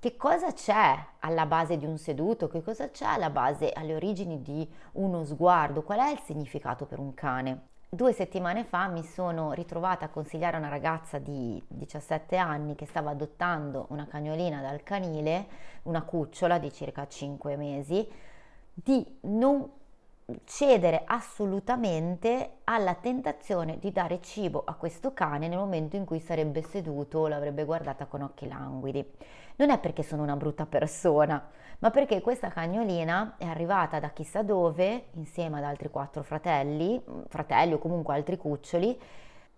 che 0.00 0.16
cosa 0.16 0.52
c'è 0.52 0.96
alla 1.20 1.46
base 1.46 1.76
di 1.76 1.84
un 1.84 1.98
seduto, 1.98 2.46
che 2.46 2.62
cosa 2.62 2.88
c'è 2.90 3.06
alla 3.06 3.30
base, 3.30 3.72
alle 3.72 3.94
origini 3.94 4.42
di 4.42 4.68
uno 4.92 5.24
sguardo, 5.24 5.82
qual 5.82 5.98
è 5.98 6.10
il 6.10 6.20
significato 6.20 6.86
per 6.86 7.00
un 7.00 7.14
cane. 7.14 7.66
Due 7.90 8.12
settimane 8.12 8.64
fa 8.64 8.86
mi 8.86 9.02
sono 9.02 9.52
ritrovata 9.52 10.04
a 10.04 10.08
consigliare 10.10 10.56
a 10.56 10.60
una 10.60 10.68
ragazza 10.68 11.18
di 11.18 11.60
17 11.66 12.36
anni 12.36 12.74
che 12.74 12.86
stava 12.86 13.10
adottando 13.10 13.86
una 13.88 14.06
cagnolina 14.06 14.60
dal 14.60 14.82
canile, 14.82 15.46
una 15.84 16.02
cucciola 16.02 16.58
di 16.58 16.70
circa 16.70 17.08
5 17.08 17.56
mesi, 17.56 18.06
di 18.74 19.18
non 19.22 19.68
cedere 20.44 21.02
assolutamente 21.06 22.58
alla 22.64 22.94
tentazione 22.94 23.78
di 23.78 23.90
dare 23.92 24.20
cibo 24.20 24.62
a 24.64 24.74
questo 24.74 25.14
cane 25.14 25.48
nel 25.48 25.58
momento 25.58 25.96
in 25.96 26.04
cui 26.04 26.20
sarebbe 26.20 26.62
seduto 26.62 27.20
o 27.20 27.28
l'avrebbe 27.28 27.64
guardata 27.64 28.04
con 28.04 28.20
occhi 28.20 28.46
languidi. 28.46 29.04
Non 29.56 29.70
è 29.70 29.78
perché 29.78 30.02
sono 30.02 30.22
una 30.22 30.36
brutta 30.36 30.66
persona, 30.66 31.42
ma 31.78 31.90
perché 31.90 32.20
questa 32.20 32.48
cagnolina 32.48 33.36
è 33.38 33.46
arrivata 33.46 34.00
da 34.00 34.10
chissà 34.10 34.42
dove, 34.42 35.06
insieme 35.12 35.58
ad 35.58 35.64
altri 35.64 35.88
quattro 35.88 36.22
fratelli, 36.22 37.02
fratelli 37.28 37.72
o 37.72 37.78
comunque 37.78 38.14
altri 38.14 38.36
cuccioli, 38.36 39.00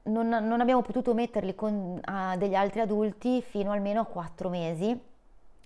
non, 0.03 0.29
non 0.29 0.61
abbiamo 0.61 0.83
potuto 0.83 1.15
metterli 1.15 1.55
con 1.55 2.00
degli 2.39 2.55
altri 2.55 2.81
adulti 2.81 3.43
fino 3.43 3.73
almeno 3.73 4.00
a 4.00 4.07
quattro 4.07 4.49
mesi 4.49 5.09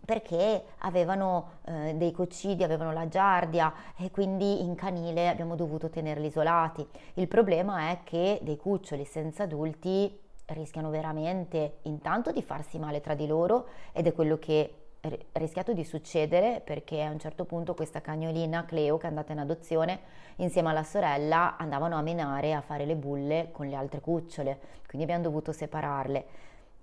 perché 0.04 0.64
avevano 0.78 1.60
eh, 1.66 1.94
dei 1.94 2.12
coccidi, 2.12 2.62
avevano 2.62 2.92
la 2.92 3.08
giardia 3.08 3.72
e 3.96 4.10
quindi 4.10 4.62
in 4.62 4.74
canile 4.74 5.28
abbiamo 5.28 5.56
dovuto 5.56 5.88
tenerli 5.88 6.26
isolati. 6.26 6.86
Il 7.14 7.28
problema 7.28 7.90
è 7.90 8.00
che 8.04 8.38
dei 8.42 8.56
cuccioli 8.56 9.04
senza 9.04 9.44
adulti 9.44 10.20
rischiano 10.46 10.90
veramente 10.90 11.78
intanto 11.82 12.30
di 12.30 12.42
farsi 12.42 12.78
male 12.78 13.00
tra 13.00 13.14
di 13.14 13.26
loro 13.26 13.66
ed 13.92 14.06
è 14.06 14.12
quello 14.12 14.38
che 14.38 14.74
è 15.00 15.18
rischiato 15.32 15.72
di 15.72 15.84
succedere 15.84 16.62
perché 16.64 17.02
a 17.02 17.10
un 17.10 17.18
certo 17.18 17.44
punto 17.44 17.74
questa 17.74 18.00
cagnolina 18.00 18.64
Cleo 18.64 18.96
che 18.96 19.04
è 19.04 19.08
andata 19.08 19.32
in 19.32 19.38
adozione 19.38 20.00
insieme 20.36 20.70
alla 20.70 20.82
sorella 20.82 21.56
andavano 21.58 21.96
a 21.96 22.02
menare 22.02 22.54
a 22.54 22.62
fare 22.62 22.86
le 22.86 22.96
bulle 22.96 23.50
con 23.52 23.68
le 23.68 23.74
altre 23.74 24.00
cucciole 24.00 24.58
quindi 24.86 25.04
abbiamo 25.04 25.22
dovuto 25.22 25.52
separarle 25.52 26.26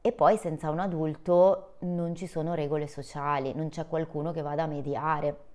e 0.02 0.12
poi 0.12 0.38
senza 0.38 0.70
un 0.70 0.80
adulto 0.80 1.76
non 1.80 2.16
ci 2.16 2.28
sono 2.28 2.54
regole 2.54 2.88
sociali 2.88 3.54
non 3.54 3.70
c'è 3.70 3.88
qualcuno 3.88 4.32
che 4.32 4.42
vada 4.42 4.64
a 4.64 4.68
mediare 4.68 5.50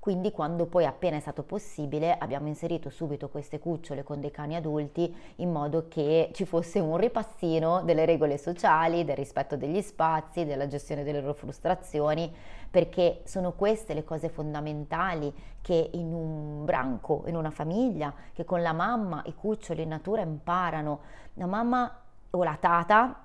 quindi 0.00 0.32
quando 0.32 0.64
poi 0.64 0.86
appena 0.86 1.18
è 1.18 1.20
stato 1.20 1.42
possibile 1.42 2.16
abbiamo 2.16 2.48
inserito 2.48 2.88
subito 2.88 3.28
queste 3.28 3.58
cucciole 3.58 4.02
con 4.02 4.18
dei 4.18 4.30
cani 4.30 4.56
adulti 4.56 5.14
in 5.36 5.52
modo 5.52 5.88
che 5.88 6.30
ci 6.32 6.46
fosse 6.46 6.80
un 6.80 6.96
ripassino 6.96 7.82
delle 7.82 8.06
regole 8.06 8.38
sociali, 8.38 9.04
del 9.04 9.14
rispetto 9.14 9.58
degli 9.58 9.82
spazi, 9.82 10.46
della 10.46 10.66
gestione 10.66 11.04
delle 11.04 11.20
loro 11.20 11.34
frustrazioni, 11.34 12.34
perché 12.70 13.20
sono 13.24 13.52
queste 13.52 13.92
le 13.92 14.02
cose 14.02 14.30
fondamentali 14.30 15.30
che 15.60 15.90
in 15.92 16.14
un 16.14 16.64
branco, 16.64 17.24
in 17.26 17.36
una 17.36 17.50
famiglia, 17.50 18.14
che 18.32 18.46
con 18.46 18.62
la 18.62 18.72
mamma 18.72 19.22
i 19.26 19.34
cuccioli 19.34 19.82
in 19.82 19.88
natura 19.88 20.22
imparano. 20.22 21.00
La 21.34 21.46
mamma 21.46 22.00
o 22.30 22.42
la 22.42 22.56
tata 22.58 23.24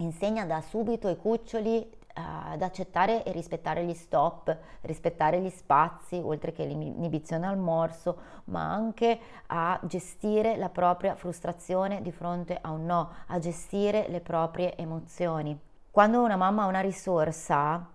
insegna 0.00 0.44
da 0.44 0.60
subito 0.60 1.08
ai 1.08 1.16
cuccioli 1.16 1.98
ad 2.12 2.60
accettare 2.60 3.22
e 3.22 3.32
rispettare 3.32 3.84
gli 3.84 3.94
stop, 3.94 4.54
rispettare 4.82 5.40
gli 5.40 5.48
spazi, 5.48 6.20
oltre 6.22 6.52
che 6.52 6.64
l'inibizione 6.64 7.46
al 7.46 7.56
morso, 7.56 8.18
ma 8.46 8.70
anche 8.70 9.18
a 9.46 9.78
gestire 9.84 10.56
la 10.56 10.68
propria 10.68 11.14
frustrazione 11.14 12.02
di 12.02 12.10
fronte 12.10 12.58
a 12.60 12.70
un 12.72 12.84
no, 12.84 13.10
a 13.28 13.38
gestire 13.38 14.06
le 14.08 14.20
proprie 14.20 14.76
emozioni. 14.76 15.58
Quando 15.90 16.22
una 16.22 16.36
mamma 16.36 16.64
ha 16.64 16.66
una 16.66 16.80
risorsa, 16.80 17.88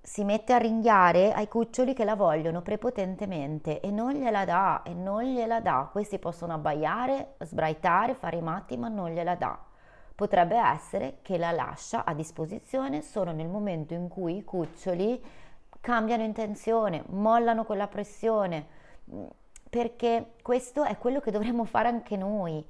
si 0.00 0.24
mette 0.24 0.54
a 0.54 0.58
ringhiare 0.58 1.32
ai 1.32 1.46
cuccioli 1.46 1.92
che 1.92 2.04
la 2.04 2.16
vogliono 2.16 2.62
prepotentemente 2.62 3.80
e 3.80 3.90
non 3.90 4.12
gliela 4.12 4.44
dà, 4.44 4.82
e 4.84 4.94
non 4.94 5.22
gliela 5.22 5.60
dà. 5.60 5.88
Questi 5.92 6.18
possono 6.18 6.54
abbaiare, 6.54 7.34
sbraitare, 7.40 8.14
fare 8.14 8.38
i 8.38 8.42
matti, 8.42 8.76
ma 8.78 8.88
non 8.88 9.10
gliela 9.10 9.34
dà. 9.34 9.58
Potrebbe 10.20 10.58
essere 10.58 11.20
che 11.22 11.38
la 11.38 11.50
lascia 11.50 12.04
a 12.04 12.12
disposizione 12.12 13.00
solo 13.00 13.32
nel 13.32 13.48
momento 13.48 13.94
in 13.94 14.08
cui 14.08 14.36
i 14.36 14.44
cuccioli 14.44 15.18
cambiano 15.80 16.22
intenzione, 16.22 17.04
mollano 17.06 17.64
quella 17.64 17.86
pressione, 17.86 18.66
perché 19.70 20.32
questo 20.42 20.84
è 20.84 20.98
quello 20.98 21.20
che 21.20 21.30
dovremmo 21.30 21.64
fare 21.64 21.88
anche 21.88 22.18
noi. 22.18 22.62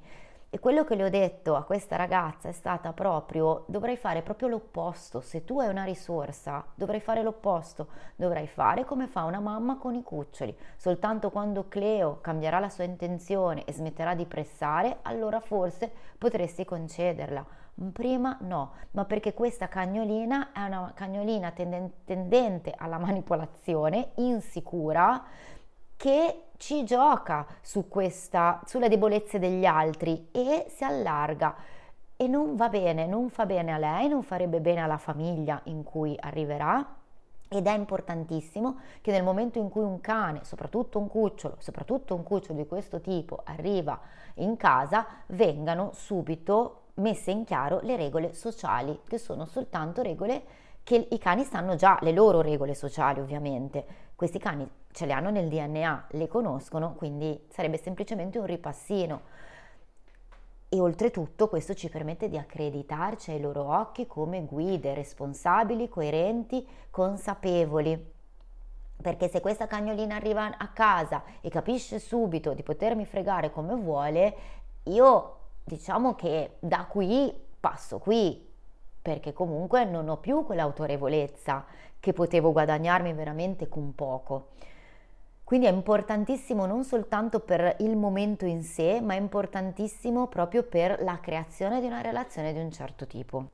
E 0.53 0.59
quello 0.59 0.83
che 0.83 0.97
le 0.97 1.05
ho 1.05 1.09
detto 1.09 1.55
a 1.55 1.63
questa 1.63 1.95
ragazza 1.95 2.49
è 2.49 2.53
stata 2.53 2.93
proprio, 2.93 3.63
dovrai 3.69 3.97
fare 3.97 4.23
proprio 4.23 4.49
l'opposto, 4.49 5.21
se 5.21 5.45
tu 5.45 5.61
hai 5.61 5.69
una 5.69 5.85
risorsa 5.85 6.67
dovrai 6.75 6.99
fare 6.99 7.23
l'opposto, 7.23 7.87
dovrai 8.17 8.49
fare 8.49 8.85
come 8.85 9.07
fa 9.07 9.23
una 9.23 9.39
mamma 9.39 9.79
con 9.79 9.95
i 9.95 10.03
cuccioli, 10.03 10.57
soltanto 10.77 11.31
quando 11.31 11.69
Cleo 11.69 12.19
cambierà 12.21 12.59
la 12.59 12.69
sua 12.69 12.83
intenzione 12.83 13.65
e 13.65 13.73
smetterà 13.73 14.17
di 14.17 14.27
pressare, 14.27 14.99
allora 15.03 15.39
forse 15.39 15.89
potresti 16.19 16.65
concederla. 16.65 17.47
Prima 17.93 18.37
no, 18.41 18.73
ma 18.91 19.05
perché 19.05 19.33
questa 19.33 19.69
cagnolina 19.69 20.51
è 20.51 20.65
una 20.65 20.91
cagnolina 20.97 21.53
tendente 21.53 22.75
alla 22.77 22.99
manipolazione, 22.99 24.11
insicura, 24.17 25.23
che 26.01 26.45
ci 26.57 26.83
gioca 26.85 27.47
su 27.61 27.87
questa, 27.87 28.63
sulle 28.65 28.89
debolezze 28.89 29.39
degli 29.39 29.67
altri 29.67 30.29
e 30.33 30.65
si 30.75 30.83
allarga 30.83 31.55
e 32.17 32.27
non 32.27 32.57
va 32.57 32.71
bene, 32.71 33.05
non 33.05 33.29
fa 33.29 33.45
bene 33.45 33.75
a 33.75 33.77
lei, 33.77 34.09
non 34.09 34.23
farebbe 34.23 34.63
bene 34.63 34.81
alla 34.81 34.97
famiglia 34.97 35.61
in 35.65 35.83
cui 35.83 36.17
arriverà. 36.19 36.97
Ed 37.51 37.67
è 37.67 37.77
importantissimo 37.77 38.79
che 39.03 39.11
nel 39.11 39.23
momento 39.23 39.59
in 39.59 39.69
cui 39.69 39.83
un 39.83 40.01
cane, 40.01 40.41
soprattutto 40.45 40.99
un 40.99 41.07
cucciolo, 41.07 41.57
soprattutto 41.59 42.15
un 42.15 42.23
cucciolo 42.23 42.59
di 42.59 42.67
questo 42.67 43.03
tipo, 43.03 43.43
arriva 43.45 44.01
in 44.37 44.57
casa, 44.57 45.05
vengano 45.27 45.91
subito 45.93 46.85
messe 46.95 47.31
in 47.31 47.45
chiaro 47.45 47.81
le 47.83 47.97
regole 47.97 48.33
sociali, 48.33 49.01
che 49.07 49.19
sono 49.19 49.45
soltanto 49.45 50.01
regole 50.01 50.69
che 50.83 51.09
i 51.11 51.19
cani 51.19 51.45
sanno 51.45 51.77
già, 51.77 51.99
le 52.01 52.13
loro 52.13 52.41
regole 52.41 52.75
sociali 52.75 53.21
ovviamente. 53.21 54.09
Questi 54.21 54.39
cani 54.39 54.71
ce 54.93 55.07
le 55.07 55.15
hanno 55.15 55.31
nel 55.31 55.49
DNA, 55.49 56.09
le 56.11 56.29
conoscono, 56.29 56.93
quindi 56.93 57.47
sarebbe 57.49 57.79
semplicemente 57.79 58.39
un 58.39 58.45
ripassino. 58.45 59.23
E 60.69 60.79
oltretutto 60.79 61.49
questo 61.49 61.73
ci 61.73 61.89
permette 61.89 62.29
di 62.29 62.37
accreditarci 62.37 63.31
ai 63.31 63.41
loro 63.41 63.75
occhi 63.75 64.07
come 64.07 64.45
guide 64.45 64.93
responsabili, 64.93 65.89
coerenti, 65.89 66.69
consapevoli. 66.91 68.13
Perché 69.01 69.31
se 69.31 69.41
questa 69.41 69.67
cagnolina 69.67 70.17
arriva 70.17 70.55
a 70.55 70.69
casa 70.69 71.23
e 71.41 71.49
capisce 71.49 71.99
subito 71.99 72.53
di 72.53 72.63
potermi 72.63 73.07
fregare 73.07 73.51
come 73.51 73.75
vuole, 73.75 74.37
io 74.83 75.37
diciamo 75.65 76.15
che 76.15 76.57
da 76.59 76.85
qui 76.85 77.35
passo 77.59 77.99
qui, 77.99 78.50
perché 79.01 79.33
comunque 79.33 79.85
non 79.85 80.09
ho 80.09 80.17
più 80.19 80.45
quell'autorevolezza 80.45 81.65
che 81.99 82.13
potevo 82.13 82.53
guadagnarmi 82.53 83.13
veramente 83.13 83.69
con 83.69 83.95
poco. 83.95 84.49
Quindi 85.51 85.67
è 85.67 85.71
importantissimo 85.71 86.65
non 86.65 86.85
soltanto 86.85 87.41
per 87.41 87.75
il 87.81 87.97
momento 87.97 88.45
in 88.45 88.63
sé, 88.63 89.01
ma 89.01 89.15
è 89.15 89.19
importantissimo 89.19 90.29
proprio 90.29 90.63
per 90.63 91.03
la 91.03 91.19
creazione 91.21 91.81
di 91.81 91.87
una 91.87 92.01
relazione 92.01 92.53
di 92.53 92.61
un 92.61 92.71
certo 92.71 93.07
tipo. 93.07 93.49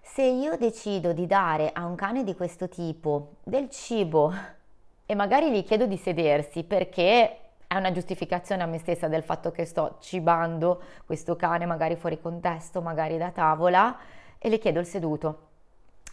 Se 0.00 0.22
io 0.22 0.56
decido 0.56 1.12
di 1.12 1.26
dare 1.26 1.70
a 1.72 1.84
un 1.84 1.96
cane 1.96 2.24
di 2.24 2.34
questo 2.34 2.68
tipo 2.68 3.34
del 3.42 3.68
cibo 3.68 4.32
e 5.04 5.14
magari 5.14 5.52
gli 5.52 5.64
chiedo 5.64 5.84
di 5.84 5.98
sedersi 5.98 6.64
perché 6.64 7.38
è 7.66 7.76
una 7.76 7.92
giustificazione 7.92 8.62
a 8.62 8.66
me 8.66 8.78
stessa 8.78 9.08
del 9.08 9.22
fatto 9.22 9.50
che 9.50 9.66
sto 9.66 9.96
cibando 10.00 10.80
questo 11.04 11.36
cane 11.36 11.66
magari 11.66 11.96
fuori 11.96 12.20
contesto, 12.20 12.80
magari 12.80 13.18
da 13.18 13.30
tavola, 13.30 13.96
e 14.44 14.50
le 14.50 14.58
chiedo 14.58 14.78
il 14.78 14.84
seduto. 14.84 15.38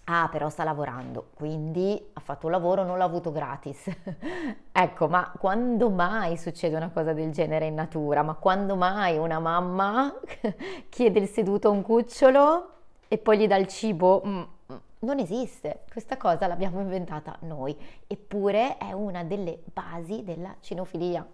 Ah, 0.06 0.30
però 0.32 0.48
sta 0.48 0.64
lavorando, 0.64 1.32
quindi 1.34 2.02
ha 2.14 2.22
fatto 2.22 2.46
un 2.46 2.54
lavoro, 2.54 2.86
non 2.86 2.98
l'ha 2.98 3.04
avuto 3.04 3.30
gratis. 3.30 3.90
ecco, 4.72 5.10
ma 5.10 5.30
quando 5.38 5.90
mai 5.90 6.38
succede 6.38 6.78
una 6.78 6.92
cosa 6.92 7.12
del 7.12 7.32
genere 7.34 7.66
in 7.66 7.74
natura? 7.74 8.24
Ma 8.24 8.36
quando 8.36 8.78
mai 8.78 9.18
una 9.18 9.40
mamma 9.40 10.14
chiede 10.88 11.20
il 11.20 11.28
seduto 11.28 11.68
a 11.68 11.72
un 11.72 11.82
cucciolo 11.82 12.70
e 13.10 13.18
poi 13.18 13.38
gli 13.38 13.48
dà 13.48 13.58
il 13.58 13.68
cibo? 13.68 14.24
Mm, 14.26 14.40
mm, 14.40 14.76
non 15.00 15.20
esiste, 15.20 15.82
questa 15.92 16.16
cosa 16.16 16.48
l'abbiamo 16.48 16.80
inventata 16.80 17.36
noi, 17.42 17.78
eppure 18.08 18.78
è 18.78 18.94
una 18.94 19.26
delle 19.26 19.60
basi 19.74 20.24
della 20.24 20.56
cinofilia. 20.62 21.28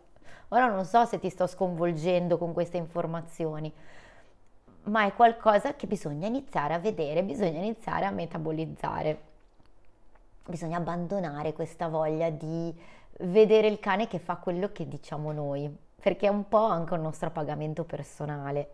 Ora 0.49 0.65
non 0.65 0.83
so 0.83 1.05
se 1.05 1.19
ti 1.19 1.29
sto 1.29 1.45
sconvolgendo 1.45 2.39
con 2.39 2.53
queste 2.53 2.77
informazioni, 2.77 3.71
ma 4.87 5.05
è 5.05 5.13
qualcosa 5.13 5.75
che 5.75 5.87
bisogna 5.87 6.27
iniziare 6.27 6.73
a 6.73 6.79
vedere, 6.79 7.23
bisogna 7.23 7.59
iniziare 7.59 8.05
a 8.05 8.11
metabolizzare. 8.11 9.21
Bisogna 10.45 10.77
abbandonare 10.77 11.53
questa 11.53 11.87
voglia 11.87 12.29
di 12.29 12.73
vedere 13.21 13.67
il 13.67 13.79
cane 13.79 14.07
che 14.07 14.19
fa 14.19 14.37
quello 14.37 14.71
che 14.71 14.87
diciamo 14.87 15.31
noi, 15.31 15.69
perché 16.01 16.27
è 16.27 16.29
un 16.29 16.47
po' 16.47 16.65
anche 16.65 16.93
un 16.93 17.01
nostro 17.01 17.31
pagamento 17.31 17.83
personale. 17.83 18.71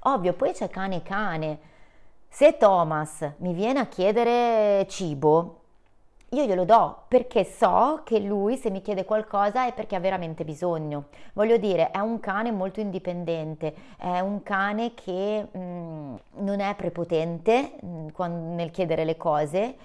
Ovvio, 0.00 0.34
poi 0.34 0.52
c'è 0.52 0.68
cane 0.68 1.02
cane. 1.02 1.58
Se 2.28 2.58
Thomas 2.58 3.32
mi 3.38 3.54
viene 3.54 3.80
a 3.80 3.86
chiedere 3.86 4.86
cibo, 4.88 5.62
io 6.30 6.44
glielo 6.44 6.64
do 6.64 7.04
perché 7.08 7.44
so 7.44 8.02
che 8.04 8.18
lui 8.18 8.56
se 8.56 8.70
mi 8.70 8.82
chiede 8.82 9.04
qualcosa 9.04 9.66
è 9.66 9.72
perché 9.72 9.96
ha 9.96 10.00
veramente 10.00 10.44
bisogno. 10.44 11.06
Voglio 11.32 11.56
dire, 11.56 11.90
è 11.90 11.98
un 12.00 12.20
cane 12.20 12.50
molto 12.50 12.80
indipendente, 12.80 13.74
è 13.96 14.20
un 14.20 14.42
cane 14.42 14.92
che 14.94 15.48
mh, 15.50 15.58
mm, 15.58 16.14
non 16.40 16.60
è 16.60 16.74
prepotente 16.74 17.72
mh, 17.80 17.86
mm, 17.86 18.08
quando, 18.10 18.54
nel 18.54 18.70
chiedere 18.70 19.04
le 19.04 19.16
cose 19.16 19.76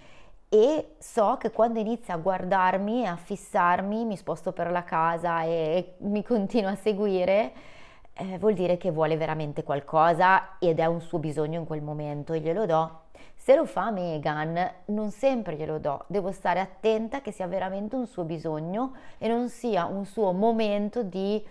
e 0.49 0.95
so 0.99 1.37
che 1.39 1.49
quando 1.51 1.79
inizia 1.79 2.15
a 2.15 2.17
guardarmi, 2.17 3.07
a 3.07 3.15
fissarmi, 3.15 4.05
mi 4.05 4.17
sposto 4.17 4.51
per 4.51 4.69
la 4.69 4.83
casa 4.83 5.43
e, 5.43 5.47
e 5.49 5.93
mi 5.99 6.23
continua 6.23 6.71
a 6.71 6.75
seguire, 6.75 7.53
eh, 8.13 8.37
vuol 8.37 8.53
dire 8.53 8.77
che 8.77 8.91
vuole 8.91 9.17
veramente 9.17 9.63
qualcosa 9.63 10.57
ed 10.59 10.79
è 10.79 10.85
un 10.85 11.01
suo 11.01 11.19
bisogno 11.19 11.59
in 11.59 11.65
quel 11.65 11.81
momento 11.81 12.33
e 12.33 12.39
glielo 12.39 12.65
do. 12.65 13.01
Se 13.43 13.57
lo 13.57 13.65
fa 13.65 13.91
Megan, 13.91 14.71
non 14.85 15.11
sempre 15.11 15.57
glielo 15.57 15.77
do, 15.77 16.05
devo 16.07 16.31
stare 16.31 16.61
attenta 16.61 17.19
che 17.19 17.33
sia 17.33 17.45
veramente 17.45 17.93
un 17.93 18.07
suo 18.07 18.23
bisogno 18.23 18.93
e 19.17 19.27
non 19.27 19.49
sia 19.49 19.83
un 19.83 20.05
suo 20.05 20.31
momento 20.31 21.03
di 21.03 21.45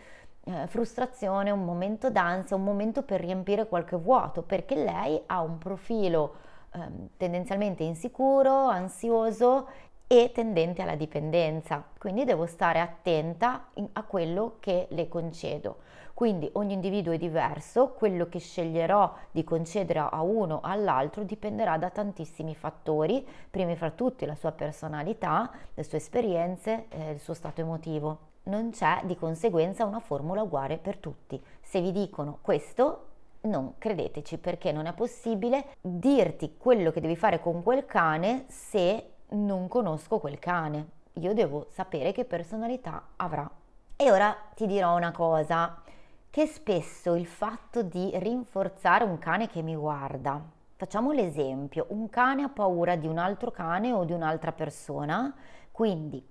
eh, 0.44 0.66
frustrazione, 0.68 1.50
un 1.50 1.66
momento 1.66 2.09
d'ansia, 2.09 2.57
un 2.57 2.64
momento 2.64 3.02
per 3.02 3.20
riempire 3.20 3.68
qualche 3.68 3.98
vuoto, 3.98 4.40
perché 4.40 4.74
lei 4.74 5.20
ha 5.26 5.42
un 5.42 5.59
profilo 5.59 6.37
eh, 6.72 6.78
tendenzialmente 7.18 7.83
insicuro, 7.83 8.68
ansioso 8.68 9.68
e 10.12 10.31
tendente 10.31 10.83
alla 10.83 10.94
dipendenza. 10.94 11.83
Quindi 11.98 12.27
devo 12.27 12.44
stare 12.44 12.81
attenta 12.81 13.68
a 13.94 14.03
quello 14.03 14.57
che 14.61 14.87
le 14.90 15.09
concedo. 15.09 15.79
Quindi 16.12 16.51
ogni 16.53 16.75
individuo 16.75 17.14
è 17.14 17.16
diverso, 17.16 17.94
quello 17.94 18.29
che 18.29 18.38
sceglierò 18.38 19.11
di 19.31 19.42
concedere 19.42 20.01
a 20.01 20.20
uno 20.20 20.57
o 20.57 20.61
all'altro 20.61 21.22
dipenderà 21.22 21.79
da 21.79 21.88
tantissimi 21.88 22.55
fattori, 22.55 23.27
primi 23.48 23.75
fra 23.75 23.90
tutti 23.90 24.27
la 24.27 24.35
sua 24.35 24.53
personalità, 24.53 25.51
le 25.72 25.83
sue 25.83 25.96
esperienze, 25.96 26.88
eh, 26.90 27.12
il 27.12 27.18
suo 27.18 27.33
stato 27.33 27.62
emotivo. 27.62 28.18
Non 28.42 28.68
c'è 28.68 29.01
di 29.05 29.16
conseguenza 29.16 29.87
una 29.87 30.01
formula 30.01 30.42
uguale 30.42 30.77
per 30.77 30.98
tutti. 30.98 31.42
Se 31.62 31.81
vi 31.81 31.90
dicono 31.90 32.37
questo, 32.42 33.07
non 33.42 33.79
credeteci 33.79 34.37
perché 34.37 34.72
non 34.72 34.85
è 34.85 34.92
possibile 34.92 35.68
dirti 35.81 36.57
quello 36.59 36.90
che 36.90 37.01
devi 37.01 37.16
fare 37.16 37.40
con 37.40 37.62
quel 37.62 37.87
cane 37.87 38.44
se 38.48 39.12
non 39.33 39.68
conosco 39.68 40.18
quel 40.18 40.38
cane. 40.38 41.01
Io 41.14 41.35
devo 41.35 41.66
sapere 41.71 42.12
che 42.12 42.25
personalità 42.25 43.09
avrà. 43.16 43.49
E 43.97 44.11
ora 44.11 44.35
ti 44.55 44.66
dirò 44.66 44.97
una 44.97 45.12
cosa 45.12 45.83
che 46.31 46.47
spesso 46.47 47.14
il 47.14 47.27
fatto 47.27 47.83
di 47.83 48.11
rinforzare 48.14 49.05
un 49.05 49.18
cane 49.18 49.49
che 49.49 49.61
mi 49.61 49.77
guarda, 49.77 50.42
facciamo 50.77 51.12
l'esempio, 51.12 51.87
un 51.90 52.09
cane 52.09 52.42
ha 52.42 52.49
paura 52.49 52.97
di 52.97 53.07
un 53.07 53.18
altro 53.18 53.51
cane 53.51 53.92
o 53.92 54.05
di 54.05 54.12
un'altra 54.12 54.53
persona, 54.53 55.35
quindi 55.71 56.27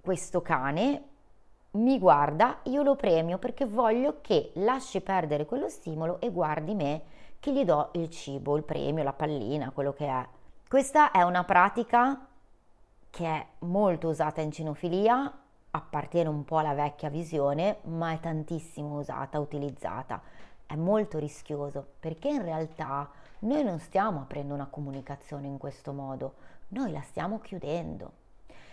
questo 0.00 0.40
cane 0.40 1.02
mi 1.72 1.98
guarda, 1.98 2.60
io 2.62 2.82
lo 2.82 2.96
premio 2.96 3.36
perché 3.36 3.66
voglio 3.66 4.20
che 4.22 4.52
lasci 4.54 5.02
perdere 5.02 5.44
quello 5.44 5.68
stimolo 5.68 6.18
e 6.20 6.30
guardi 6.30 6.74
me 6.74 7.02
che 7.38 7.52
gli 7.52 7.64
do 7.64 7.90
il 7.92 8.08
cibo, 8.08 8.56
il 8.56 8.62
premio, 8.62 9.04
la 9.04 9.12
pallina, 9.12 9.70
quello 9.70 9.92
che 9.92 10.06
è. 10.06 10.26
Questa 10.68 11.12
è 11.12 11.22
una 11.22 11.44
pratica 11.44 12.26
che 13.08 13.24
è 13.24 13.46
molto 13.60 14.08
usata 14.08 14.40
in 14.40 14.50
cinofilia, 14.50 15.32
appartiene 15.70 16.28
un 16.28 16.44
po' 16.44 16.58
alla 16.58 16.74
vecchia 16.74 17.08
visione, 17.08 17.78
ma 17.84 18.10
è 18.10 18.18
tantissimo 18.18 18.98
usata, 18.98 19.38
utilizzata. 19.38 20.20
È 20.66 20.74
molto 20.74 21.20
rischioso 21.20 21.86
perché 22.00 22.30
in 22.30 22.42
realtà 22.42 23.08
noi 23.40 23.62
non 23.62 23.78
stiamo 23.78 24.22
aprendo 24.22 24.54
una 24.54 24.66
comunicazione 24.66 25.46
in 25.46 25.56
questo 25.56 25.92
modo, 25.92 26.34
noi 26.70 26.90
la 26.90 27.02
stiamo 27.02 27.38
chiudendo. 27.38 28.10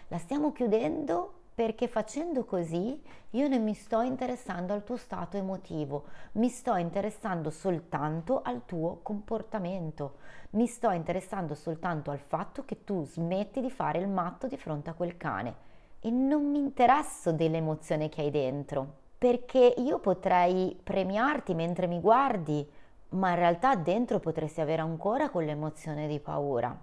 La 0.08 0.18
stiamo 0.18 0.52
chiudendo 0.52 1.42
perché 1.54 1.88
facendo 1.88 2.46
così 2.46 3.02
io 3.32 3.48
non 3.48 3.64
mi 3.64 3.74
sto 3.74 4.02
interessando 4.02 4.74
al 4.74 4.84
tuo 4.84 4.98
stato 4.98 5.38
emotivo, 5.38 6.06
mi 6.34 6.50
sto 6.50 6.76
interessando 6.76 7.50
soltanto 7.52 8.42
al 8.44 8.66
tuo 8.66 9.00
comportamento, 9.04 10.16
mi 10.52 10.66
sto 10.68 10.90
interessando 10.90 11.54
soltanto 11.54 12.10
al 12.12 12.20
fatto 12.20 12.66
che 12.66 12.84
tu 12.84 13.06
smetti 13.06 13.62
di 13.62 13.70
fare 13.70 14.00
il 14.00 14.08
matto 14.08 14.48
di 14.48 14.58
fronte 14.58 14.90
a 14.90 14.94
quel 14.94 15.18
cane 15.18 15.72
e 16.00 16.10
non 16.10 16.50
mi 16.50 16.58
interesso 16.58 17.32
dell'emozione 17.32 18.10
che 18.10 18.22
hai 18.22 18.32
dentro, 18.32 19.02
perché 19.18 19.74
io 19.78 20.00
potrei 20.00 20.78
premiarti 20.84 21.54
mentre 21.54 21.88
mi 21.88 22.00
guardi, 22.00 22.68
ma 23.10 23.30
in 23.30 23.36
realtà 23.36 23.76
dentro 23.76 24.20
potresti 24.20 24.60
avere 24.60 24.82
ancora 24.82 25.30
quell'emozione 25.30 26.08
di 26.08 26.20
paura. 26.20 26.78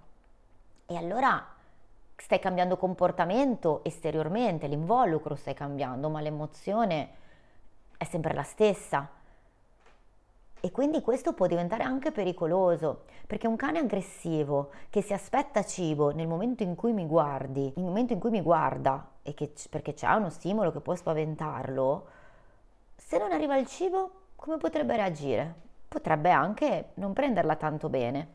E 0.86 0.96
allora 0.96 1.44
stai 2.20 2.38
cambiando 2.38 2.76
comportamento 2.76 3.82
esteriormente, 3.82 4.66
l'involucro 4.66 5.34
stai 5.34 5.54
cambiando, 5.54 6.10
ma 6.10 6.20
l'emozione 6.20 7.08
è 7.96 8.04
sempre 8.04 8.34
la 8.34 8.42
stessa. 8.42 9.08
E 10.62 10.70
quindi 10.70 11.00
questo 11.00 11.32
può 11.32 11.46
diventare 11.46 11.82
anche 11.82 12.12
pericoloso, 12.12 13.04
perché 13.26 13.46
un 13.46 13.56
cane 13.56 13.78
aggressivo 13.78 14.70
che 14.90 15.00
si 15.00 15.14
aspetta 15.14 15.64
cibo 15.64 16.10
nel 16.10 16.26
momento 16.26 16.62
in 16.62 16.74
cui 16.74 16.92
mi 16.92 17.06
guardi, 17.06 17.72
nel 17.76 17.86
momento 17.86 18.12
in 18.12 18.20
cui 18.20 18.30
mi 18.30 18.42
guarda, 18.42 19.08
che, 19.34 19.52
perché 19.70 19.94
c'è 19.94 20.12
uno 20.12 20.28
stimolo 20.28 20.70
che 20.72 20.80
può 20.80 20.94
spaventarlo, 20.94 22.06
se 22.96 23.16
non 23.16 23.32
arriva 23.32 23.56
il 23.56 23.66
cibo, 23.66 24.10
come 24.36 24.58
potrebbe 24.58 24.96
reagire? 24.96 25.54
Potrebbe 25.88 26.30
anche 26.30 26.90
non 26.94 27.14
prenderla 27.14 27.56
tanto 27.56 27.88
bene. 27.88 28.28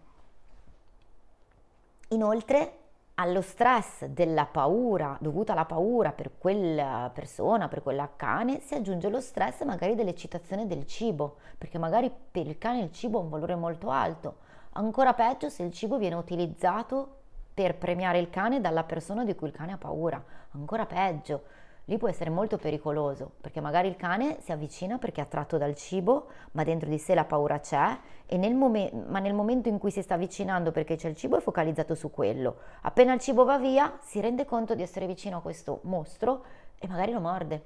Inoltre, 2.09 2.79
allo 3.15 3.41
stress 3.41 4.05
della 4.05 4.45
paura, 4.45 5.17
dovuta 5.21 5.53
alla 5.53 5.65
paura 5.65 6.11
per 6.11 6.37
quella 6.37 7.09
persona, 7.13 7.67
per 7.67 7.81
quella 7.81 8.09
cane, 8.15 8.59
si 8.59 8.73
aggiunge 8.73 9.09
lo 9.09 9.21
stress 9.21 9.63
magari 9.63 9.95
dell'eccitazione 9.95 10.67
del 10.67 10.85
cibo, 10.85 11.37
perché 11.57 11.77
magari 11.77 12.11
per 12.31 12.45
il 12.47 12.57
cane 12.57 12.81
il 12.81 12.91
cibo 12.91 13.19
ha 13.19 13.21
un 13.21 13.29
valore 13.29 13.55
molto 13.55 13.89
alto. 13.89 14.37
Ancora 14.73 15.13
peggio 15.13 15.49
se 15.49 15.63
il 15.63 15.71
cibo 15.71 15.97
viene 15.97 16.15
utilizzato 16.15 17.19
per 17.53 17.77
premiare 17.77 18.19
il 18.19 18.29
cane 18.29 18.59
dalla 18.59 18.83
persona 18.83 19.23
di 19.23 19.33
cui 19.33 19.47
il 19.47 19.53
cane 19.53 19.71
ha 19.71 19.77
paura. 19.77 20.21
Ancora 20.51 20.85
peggio 20.85 21.43
lì 21.85 21.97
può 21.97 22.07
essere 22.07 22.29
molto 22.29 22.57
pericoloso 22.57 23.33
perché 23.41 23.61
magari 23.61 23.87
il 23.87 23.95
cane 23.95 24.37
si 24.41 24.51
avvicina 24.51 24.97
perché 24.97 25.21
è 25.21 25.23
attratto 25.23 25.57
dal 25.57 25.75
cibo, 25.75 26.27
ma 26.51 26.63
dentro 26.63 26.89
di 26.89 26.97
sé 26.97 27.13
la 27.13 27.25
paura 27.25 27.59
c'è, 27.59 27.97
nel 28.29 28.55
mom- 28.55 29.05
ma 29.07 29.19
nel 29.19 29.33
momento 29.33 29.69
in 29.69 29.77
cui 29.77 29.91
si 29.91 30.01
sta 30.01 30.15
avvicinando 30.15 30.71
perché 30.71 30.95
c'è 30.95 31.09
il 31.09 31.15
cibo 31.15 31.37
è 31.37 31.41
focalizzato 31.41 31.93
su 31.95 32.09
quello. 32.09 32.57
Appena 32.81 33.13
il 33.13 33.19
cibo 33.19 33.43
va 33.45 33.57
via, 33.57 33.97
si 34.01 34.19
rende 34.19 34.45
conto 34.45 34.73
di 34.73 34.81
essere 34.81 35.05
vicino 35.05 35.37
a 35.37 35.41
questo 35.41 35.79
mostro 35.83 36.43
e 36.79 36.87
magari 36.87 37.11
lo 37.11 37.19
morde. 37.19 37.63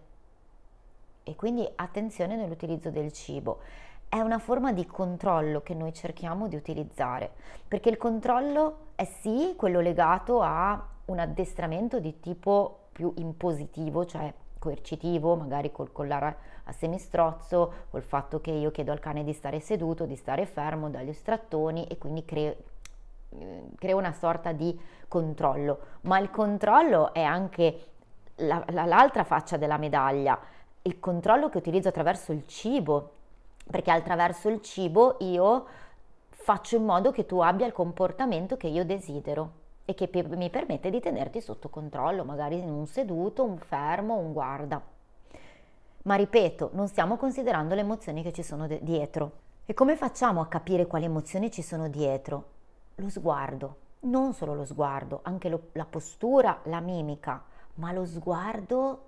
E 1.24 1.36
quindi 1.36 1.68
attenzione 1.76 2.36
nell'utilizzo 2.36 2.90
del 2.90 3.14
cibo. 3.14 3.60
È 4.10 4.20
una 4.20 4.40
forma 4.40 4.74
di 4.74 4.88
controllo 4.88 5.62
che 5.62 5.76
noi 5.76 5.94
cerchiamo 5.94 6.48
di 6.48 6.56
utilizzare, 6.56 7.32
perché 7.68 7.90
il 7.90 7.98
controllo 7.98 8.88
è 8.96 9.06
sì 9.06 9.54
quello 9.56 9.80
legato 9.82 10.42
a 10.42 10.84
un 11.06 11.20
addestramento 11.20 12.00
di 12.00 12.20
tipo 12.20 12.79
più 13.00 13.14
impositivo, 13.16 14.06
cioè 14.06 14.34
coercitivo, 14.60 15.38
magari 15.38 15.72
col 15.72 15.94
collare 15.94 16.36
a 16.66 16.74
semistrozzo, 16.74 17.86
col 17.90 18.04
fatto 18.04 18.42
che 18.42 18.52
io 18.52 18.72
chiedo 18.72 18.92
al 18.92 19.00
cane 19.00 19.24
di 19.24 19.32
stare 19.32 19.62
seduto, 19.62 20.06
di 20.06 20.18
stare 20.18 20.46
fermo, 20.46 20.90
dagli 20.90 21.14
strattoni 21.14 21.88
e 21.88 21.98
quindi 21.98 22.26
creo, 22.26 22.56
creo 23.78 23.98
una 23.98 24.12
sorta 24.12 24.52
di 24.52 24.78
controllo. 25.08 25.80
Ma 26.02 26.20
il 26.20 26.30
controllo 26.30 27.14
è 27.14 27.24
anche 27.24 27.86
la, 28.36 28.62
la, 28.72 28.84
l'altra 28.84 29.24
faccia 29.24 29.56
della 29.56 29.78
medaglia, 29.78 30.38
il 30.82 31.00
controllo 31.00 31.48
che 31.48 31.58
utilizzo 31.60 31.88
attraverso 31.88 32.34
il 32.34 32.46
cibo, 32.48 33.12
perché 33.72 33.92
attraverso 33.92 34.50
il 34.50 34.62
cibo 34.62 35.16
io 35.20 35.66
faccio 36.32 36.76
in 36.76 36.84
modo 36.84 37.12
che 37.12 37.26
tu 37.26 37.40
abbia 37.40 37.66
il 37.66 37.72
comportamento 37.72 38.58
che 38.58 38.68
io 38.68 38.84
desidero 38.84 39.68
e 39.90 39.96
che 39.96 40.08
mi 40.36 40.52
permette 40.52 40.92
di 40.92 41.00
tenerti 41.00 41.42
sotto 41.42 41.70
controllo, 41.70 42.24
magari 42.24 42.60
in 42.60 42.70
un 42.70 42.86
seduto, 42.86 43.44
un 43.44 43.58
fermo, 43.58 44.18
un 44.18 44.34
guarda. 44.34 44.80
Ma 46.04 46.14
ripeto, 46.14 46.70
non 46.74 46.88
stiamo 46.88 47.18
considerando 47.18 47.74
le 47.74 47.82
emozioni 47.82 48.22
che 48.22 48.32
ci 48.32 48.44
sono 48.44 48.68
de- 48.68 48.78
dietro. 48.84 49.32
E 49.66 49.74
come 49.74 49.96
facciamo 49.96 50.42
a 50.42 50.48
capire 50.48 50.86
quali 50.86 51.06
emozioni 51.06 51.50
ci 51.50 51.64
sono 51.64 51.88
dietro? 51.88 52.44
Lo 52.96 53.10
sguardo, 53.10 53.78
non 54.02 54.34
solo 54.34 54.54
lo 54.54 54.64
sguardo, 54.64 55.22
anche 55.24 55.50
lo, 55.50 55.70
la 55.72 55.86
postura, 55.86 56.60
la 56.66 56.82
mimica, 56.82 57.44
ma 57.76 57.92
lo 57.92 58.06
sguardo 58.06 59.06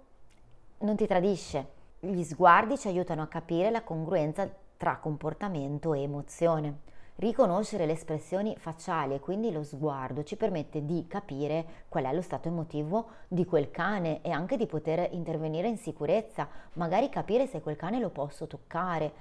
non 0.80 0.96
ti 0.96 1.06
tradisce. 1.06 1.74
Gli 2.00 2.24
sguardi 2.24 2.76
ci 2.80 2.88
aiutano 2.88 3.22
a 3.22 3.28
capire 3.28 3.70
la 3.70 3.84
congruenza 3.84 4.50
tra 4.78 4.98
comportamento 4.98 5.94
e 5.94 6.02
emozione. 6.02 6.80
Riconoscere 7.22 7.86
le 7.86 7.92
espressioni 7.92 8.56
facciali 8.58 9.14
e 9.14 9.20
quindi 9.20 9.52
lo 9.52 9.62
sguardo 9.62 10.24
ci 10.24 10.36
permette 10.36 10.86
di 10.86 11.06
capire 11.08 11.84
qual 11.88 12.06
è 12.06 12.14
lo 12.16 12.24
stato 12.24 12.48
emotivo 12.48 13.10
di 13.28 13.46
quel 13.46 13.70
cane 13.70 14.24
e 14.24 14.32
anche 14.32 14.58
di 14.58 14.66
poter 14.66 15.08
intervenire 15.12 15.68
in 15.68 15.78
sicurezza, 15.78 16.48
magari 16.74 17.10
capire 17.10 17.46
se 17.46 17.62
quel 17.62 17.76
cane 17.76 18.00
lo 18.00 18.10
posso 18.10 18.48
toccare. 18.48 19.14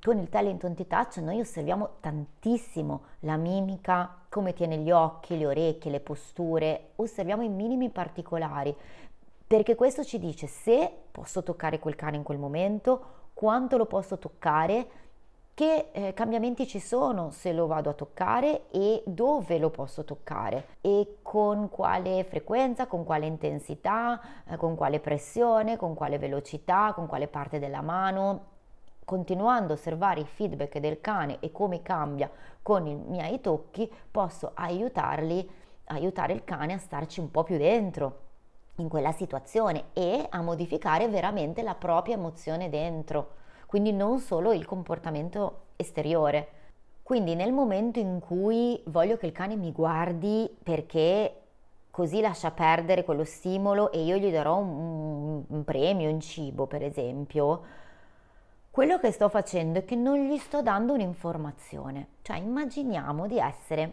Con 0.00 0.18
il 0.18 0.28
Talenton 0.28 0.76
Touch 0.86 1.16
noi 1.16 1.40
osserviamo 1.40 1.96
tantissimo 1.98 3.02
la 3.22 3.36
mimica, 3.36 4.18
come 4.28 4.52
tiene 4.52 4.76
gli 4.76 4.92
occhi, 4.92 5.36
le 5.36 5.46
orecchie, 5.46 5.90
le 5.90 5.98
posture, 5.98 6.90
osserviamo 6.94 7.42
i 7.42 7.48
minimi 7.48 7.90
particolari, 7.90 8.72
perché 9.44 9.74
questo 9.74 10.04
ci 10.04 10.20
dice 10.20 10.46
se 10.46 10.92
posso 11.10 11.42
toccare 11.42 11.80
quel 11.80 11.96
cane 11.96 12.18
in 12.18 12.22
quel 12.22 12.38
momento, 12.38 13.16
quanto 13.34 13.76
lo 13.76 13.86
posso 13.86 14.16
toccare 14.16 15.06
che 15.58 15.88
eh, 15.90 16.14
cambiamenti 16.14 16.68
ci 16.68 16.78
sono 16.78 17.30
se 17.32 17.52
lo 17.52 17.66
vado 17.66 17.90
a 17.90 17.92
toccare 17.92 18.70
e 18.70 19.02
dove 19.04 19.58
lo 19.58 19.70
posso 19.70 20.04
toccare 20.04 20.66
e 20.80 21.16
con 21.20 21.68
quale 21.68 22.22
frequenza, 22.22 22.86
con 22.86 23.02
quale 23.02 23.26
intensità, 23.26 24.20
eh, 24.46 24.56
con 24.56 24.76
quale 24.76 25.00
pressione, 25.00 25.76
con 25.76 25.94
quale 25.94 26.16
velocità, 26.16 26.92
con 26.94 27.08
quale 27.08 27.26
parte 27.26 27.58
della 27.58 27.80
mano, 27.80 28.44
continuando 29.04 29.72
a 29.72 29.74
osservare 29.74 30.20
i 30.20 30.26
feedback 30.26 30.78
del 30.78 31.00
cane 31.00 31.38
e 31.40 31.50
come 31.50 31.82
cambia 31.82 32.30
con 32.62 32.86
i 32.86 32.94
miei 32.94 33.40
tocchi, 33.40 33.92
posso 34.12 34.52
aiutarli, 34.54 35.50
aiutare 35.86 36.34
il 36.34 36.44
cane 36.44 36.74
a 36.74 36.78
starci 36.78 37.18
un 37.18 37.32
po' 37.32 37.42
più 37.42 37.56
dentro 37.56 38.18
in 38.76 38.88
quella 38.88 39.10
situazione 39.10 39.86
e 39.92 40.24
a 40.30 40.40
modificare 40.40 41.08
veramente 41.08 41.64
la 41.64 41.74
propria 41.74 42.14
emozione 42.14 42.70
dentro 42.70 43.46
quindi 43.68 43.92
non 43.92 44.18
solo 44.18 44.54
il 44.54 44.64
comportamento 44.64 45.66
esteriore. 45.76 46.48
Quindi 47.02 47.34
nel 47.34 47.52
momento 47.52 47.98
in 47.98 48.18
cui 48.18 48.82
voglio 48.86 49.18
che 49.18 49.26
il 49.26 49.32
cane 49.32 49.56
mi 49.56 49.72
guardi 49.72 50.50
perché 50.62 51.42
così 51.90 52.22
lascia 52.22 52.50
perdere 52.50 53.04
quello 53.04 53.24
stimolo 53.24 53.92
e 53.92 54.02
io 54.04 54.16
gli 54.16 54.30
darò 54.32 54.56
un, 54.56 55.44
un 55.46 55.64
premio 55.64 56.08
in 56.08 56.18
cibo, 56.20 56.66
per 56.66 56.82
esempio, 56.82 57.60
quello 58.70 58.98
che 58.98 59.12
sto 59.12 59.28
facendo 59.28 59.80
è 59.80 59.84
che 59.84 59.96
non 59.96 60.16
gli 60.16 60.38
sto 60.38 60.62
dando 60.62 60.94
un'informazione. 60.94 62.08
Cioè 62.22 62.38
immaginiamo 62.38 63.26
di 63.26 63.38
essere 63.38 63.92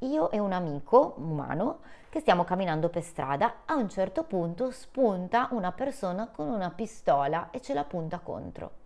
io 0.00 0.30
e 0.30 0.38
un 0.38 0.52
amico 0.52 1.14
umano 1.16 1.80
che 2.10 2.20
stiamo 2.20 2.44
camminando 2.44 2.88
per 2.88 3.02
strada, 3.02 3.62
a 3.64 3.74
un 3.74 3.88
certo 3.88 4.22
punto 4.22 4.70
spunta 4.70 5.48
una 5.50 5.72
persona 5.72 6.28
con 6.28 6.46
una 6.48 6.70
pistola 6.70 7.50
e 7.50 7.60
ce 7.60 7.74
la 7.74 7.82
punta 7.82 8.20
contro 8.20 8.79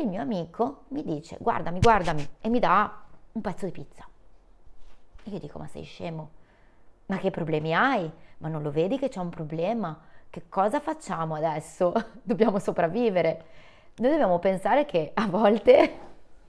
il 0.00 0.08
mio 0.08 0.20
amico 0.20 0.84
mi 0.88 1.02
dice 1.02 1.36
guardami, 1.40 1.80
guardami 1.80 2.28
e 2.40 2.48
mi 2.48 2.58
dà 2.58 3.02
un 3.32 3.40
pezzo 3.40 3.64
di 3.64 3.72
pizza. 3.72 4.06
Io 5.24 5.38
dico 5.38 5.58
ma 5.58 5.66
sei 5.66 5.84
scemo? 5.84 6.30
Ma 7.06 7.18
che 7.18 7.30
problemi 7.30 7.74
hai? 7.74 8.10
Ma 8.38 8.48
non 8.48 8.62
lo 8.62 8.70
vedi 8.70 8.98
che 8.98 9.08
c'è 9.08 9.20
un 9.20 9.28
problema? 9.28 9.98
Che 10.30 10.48
cosa 10.48 10.80
facciamo 10.80 11.34
adesso? 11.34 11.92
Dobbiamo 12.22 12.58
sopravvivere. 12.58 13.44
Noi 13.96 14.10
dobbiamo 14.10 14.40
pensare 14.40 14.84
che 14.86 15.12
a 15.14 15.28
volte, 15.28 15.98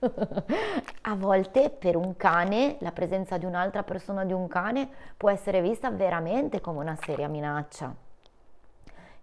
a 1.02 1.14
volte 1.14 1.70
per 1.70 1.94
un 1.94 2.16
cane, 2.16 2.76
la 2.80 2.90
presenza 2.90 3.38
di 3.38 3.44
un'altra 3.44 3.84
persona 3.84 4.24
di 4.24 4.32
un 4.32 4.48
cane 4.48 4.88
può 5.16 5.30
essere 5.30 5.62
vista 5.62 5.90
veramente 5.90 6.60
come 6.60 6.80
una 6.80 6.96
seria 6.96 7.28
minaccia. 7.28 7.94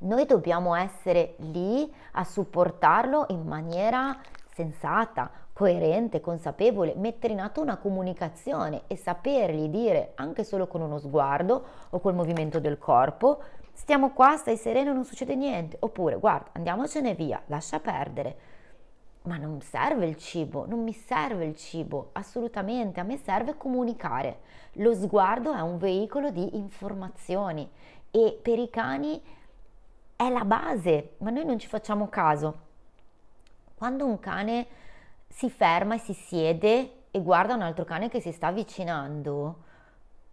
Noi 0.04 0.26
dobbiamo 0.26 0.76
essere 0.76 1.36
lì 1.38 1.92
a 2.14 2.24
supportarlo 2.24 3.28
in 3.30 3.46
maniera 3.46 4.18
sensata, 4.54 5.32
coerente, 5.54 6.20
consapevole, 6.20 6.94
mettere 6.96 7.34
in 7.34 7.40
atto 7.40 7.62
una 7.62 7.78
comunicazione 7.78 8.84
e 8.88 8.98
sapergli 8.98 9.70
dire 9.70 10.12
anche 10.16 10.44
solo 10.44 10.68
con 10.68 10.82
uno 10.82 10.98
sguardo 10.98 11.64
o 11.90 12.00
col 12.00 12.16
movimento 12.16 12.60
del 12.60 12.78
corpo 12.78 13.42
stiamo 13.74 14.12
qua, 14.12 14.36
stai 14.38 14.58
sereno, 14.58 14.94
non 14.94 15.06
succede 15.06 15.36
niente, 15.36 15.78
oppure 15.80 16.18
guarda, 16.18 16.52
andiamocene 16.54 17.14
via, 17.16 17.42
lascia 17.48 17.80
perdere. 17.80 18.52
Ma 19.24 19.38
non 19.38 19.62
serve 19.62 20.06
il 20.06 20.18
cibo, 20.18 20.66
non 20.68 20.84
mi 20.84 20.92
serve 20.92 21.46
il 21.46 21.56
cibo, 21.56 22.10
assolutamente, 22.12 23.00
a 23.00 23.04
me 23.04 23.18
serve 23.18 23.56
comunicare. 23.56 24.40
Lo 24.74 24.94
sguardo 24.94 25.54
è 25.54 25.62
un 25.62 25.78
veicolo 25.78 26.30
di 26.30 26.58
informazioni 26.58 27.70
e 28.12 28.38
per 28.42 28.60
i 28.60 28.70
cani 28.70 29.22
è 30.28 30.30
la 30.30 30.46
base, 30.46 31.16
ma 31.20 31.30
noi 31.30 31.46
non 31.46 31.60
ci 31.60 31.68
facciamo 31.68 32.08
caso. 32.08 32.60
Quando 33.76 34.06
un 34.06 34.20
cane 34.20 34.68
si 35.28 35.50
ferma 35.50 35.96
e 35.96 36.00
si 36.00 36.14
siede 36.14 37.04
e 37.12 37.22
guarda 37.22 37.54
un 37.54 37.62
altro 37.62 37.84
cane 37.84 38.10
che 38.10 38.22
si 38.22 38.32
sta 38.32 38.48
avvicinando, 38.48 39.56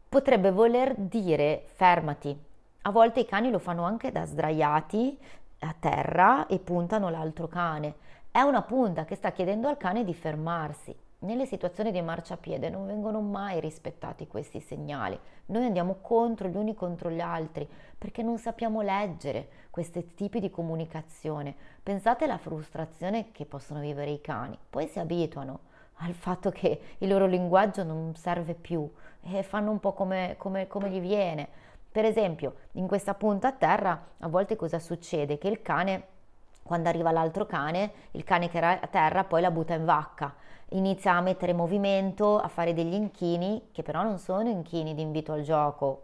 potrebbe 0.09 0.51
voler 0.51 0.95
dire 0.97 1.65
fermati. 1.75 2.39
A 2.83 2.91
volte 2.91 3.21
i 3.21 3.27
cani 3.27 3.51
lo 3.51 3.59
fanno 3.59 3.85
anche 3.85 4.13
da 4.13 4.25
sdraiati 4.25 5.19
a 5.61 5.75
terra 5.79 6.47
e 6.47 6.59
puntano 6.59 7.11
l'altro 7.11 7.49
cane. 7.49 7.95
È 8.31 8.41
una 8.41 8.63
punta 8.63 9.05
che 9.05 9.17
sta 9.17 9.33
chiedendo 9.33 9.69
al 9.69 9.77
cane 9.77 10.05
di 10.05 10.15
fermarsi. 10.15 10.97
Nelle 11.23 11.45
situazioni 11.45 11.93
di 11.93 12.01
marciapiede 12.01 12.71
non 12.71 12.87
vengono 12.87 13.21
mai 13.21 13.61
rispettati 13.61 14.27
questi 14.27 14.59
segnali. 14.59 15.21
Noi 15.47 15.67
andiamo 15.67 15.97
contro 16.01 16.49
gli 16.49 16.57
uni 16.57 16.75
contro 16.75 17.11
gli 17.11 17.21
altri 17.21 17.69
perché 17.99 18.23
non 18.23 18.39
sappiamo 18.39 18.81
leggere 18.81 19.49
questi 19.69 20.15
tipi 20.15 20.41
di 20.41 20.49
comunicazione. 20.49 21.55
Pensate 21.83 22.25
alla 22.25 22.39
frustrazione 22.39 23.33
che 23.33 23.45
possono 23.45 23.81
vivere 23.81 24.13
i 24.13 24.23
cani. 24.23 24.57
Poi 24.71 24.87
si 24.89 24.99
abituano 24.99 25.61
al 25.97 26.15
fatto 26.15 26.49
che 26.49 26.81
il 26.97 27.09
loro 27.09 27.27
linguaggio 27.27 27.83
non 27.83 28.15
serve 28.15 28.55
più 28.55 28.91
e 29.21 29.43
fanno 29.43 29.71
un 29.73 29.79
po' 29.79 29.93
come, 29.93 30.37
come, 30.39 30.69
come 30.69 30.89
gli 30.89 31.01
viene. 31.01 31.47
Per 31.93 32.07
esempio, 32.07 32.55
in 32.73 32.87
questa 32.87 33.13
punta 33.13 33.49
a 33.49 33.53
terra, 33.53 34.07
a 34.21 34.29
volte 34.29 34.57
cosa 34.57 34.79
succede? 34.79 35.37
Che 35.37 35.49
il 35.49 35.61
cane, 35.61 36.03
quando 36.63 36.89
arriva 36.89 37.11
l'altro 37.11 37.47
cane, 37.47 37.93
il 38.13 38.25
cane 38.25 38.49
che 38.49 38.59
era 38.59 38.81
a 38.81 38.87
terra 38.87 39.25
poi 39.25 39.41
la 39.41 39.51
butta 39.51 39.75
in 39.75 39.85
vacca 39.85 40.35
inizia 40.71 41.15
a 41.15 41.21
mettere 41.21 41.53
movimento, 41.53 42.39
a 42.39 42.49
fare 42.49 42.75
degli 42.75 42.95
inchini, 42.95 43.69
che 43.73 43.83
però 43.83 44.03
non 44.03 44.19
sono 44.19 44.49
inchini 44.49 44.95
di 44.95 45.03
invito 45.03 45.33
al 45.33 45.43
gioco, 45.43 46.03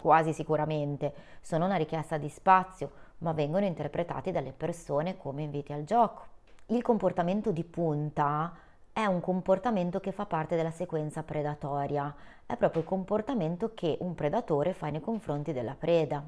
quasi 0.00 0.32
sicuramente, 0.32 1.12
sono 1.40 1.66
una 1.66 1.76
richiesta 1.76 2.16
di 2.16 2.28
spazio, 2.28 3.02
ma 3.18 3.32
vengono 3.32 3.64
interpretati 3.64 4.32
dalle 4.32 4.52
persone 4.52 5.16
come 5.16 5.42
inviti 5.42 5.72
al 5.72 5.84
gioco. 5.84 6.32
Il 6.66 6.82
comportamento 6.82 7.52
di 7.52 7.64
punta 7.64 8.52
è 8.92 9.04
un 9.06 9.20
comportamento 9.20 10.00
che 10.00 10.12
fa 10.12 10.26
parte 10.26 10.56
della 10.56 10.70
sequenza 10.70 11.22
predatoria, 11.22 12.14
è 12.46 12.56
proprio 12.56 12.82
il 12.82 12.88
comportamento 12.88 13.72
che 13.74 13.96
un 14.00 14.14
predatore 14.14 14.72
fa 14.72 14.88
nei 14.88 15.00
confronti 15.00 15.52
della 15.52 15.74
preda. 15.74 16.22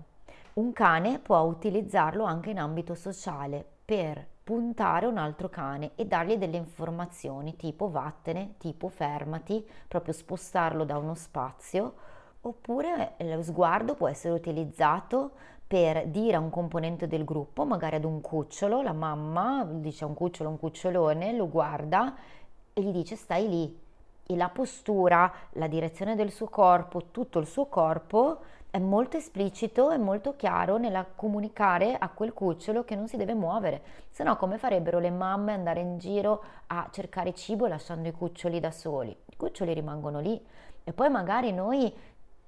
Un 0.56 0.72
cane 0.72 1.18
può 1.18 1.40
utilizzarlo 1.40 2.24
anche 2.24 2.48
in 2.48 2.58
ambito 2.58 2.94
sociale 2.94 3.62
per 3.84 4.26
puntare 4.42 5.04
un 5.04 5.18
altro 5.18 5.50
cane 5.50 5.90
e 5.96 6.06
dargli 6.06 6.36
delle 6.38 6.56
informazioni 6.56 7.56
tipo 7.56 7.90
vattene, 7.90 8.54
tipo 8.56 8.88
fermati, 8.88 9.62
proprio 9.86 10.14
spostarlo 10.14 10.84
da 10.84 10.96
uno 10.96 11.14
spazio, 11.14 11.92
oppure 12.40 13.16
lo 13.18 13.42
sguardo 13.42 13.96
può 13.96 14.08
essere 14.08 14.32
utilizzato 14.32 15.32
per 15.66 16.06
dire 16.06 16.36
a 16.36 16.40
un 16.40 16.48
componente 16.48 17.06
del 17.06 17.26
gruppo, 17.26 17.66
magari 17.66 17.96
ad 17.96 18.04
un 18.04 18.22
cucciolo, 18.22 18.80
la 18.80 18.94
mamma 18.94 19.62
dice 19.70 20.04
a 20.04 20.06
un 20.06 20.14
cucciolo, 20.14 20.48
un 20.48 20.58
cucciolone, 20.58 21.34
lo 21.34 21.50
guarda 21.50 22.16
e 22.72 22.80
gli 22.80 22.92
dice 22.92 23.14
stai 23.14 23.46
lì. 23.46 23.78
E 24.28 24.34
la 24.34 24.48
postura, 24.48 25.30
la 25.50 25.66
direzione 25.66 26.16
del 26.16 26.32
suo 26.32 26.48
corpo, 26.48 27.10
tutto 27.10 27.38
il 27.40 27.46
suo 27.46 27.66
corpo 27.66 28.40
è 28.70 28.78
molto 28.78 29.16
esplicito 29.16 29.90
e 29.90 29.98
molto 29.98 30.36
chiaro 30.36 30.76
nella 30.76 31.04
comunicare 31.04 31.96
a 31.96 32.08
quel 32.08 32.32
cucciolo 32.32 32.84
che 32.84 32.94
non 32.94 33.08
si 33.08 33.16
deve 33.16 33.34
muovere, 33.34 33.82
se 34.10 34.22
no 34.22 34.36
come 34.36 34.58
farebbero 34.58 34.98
le 34.98 35.10
mamme 35.10 35.52
andare 35.52 35.80
in 35.80 35.98
giro 35.98 36.42
a 36.66 36.88
cercare 36.90 37.32
cibo 37.32 37.66
lasciando 37.66 38.08
i 38.08 38.12
cuccioli 38.12 38.60
da 38.60 38.70
soli? 38.70 39.10
I 39.10 39.36
cuccioli 39.36 39.72
rimangono 39.72 40.20
lì 40.20 40.44
e 40.84 40.92
poi 40.92 41.08
magari 41.08 41.52
noi 41.52 41.92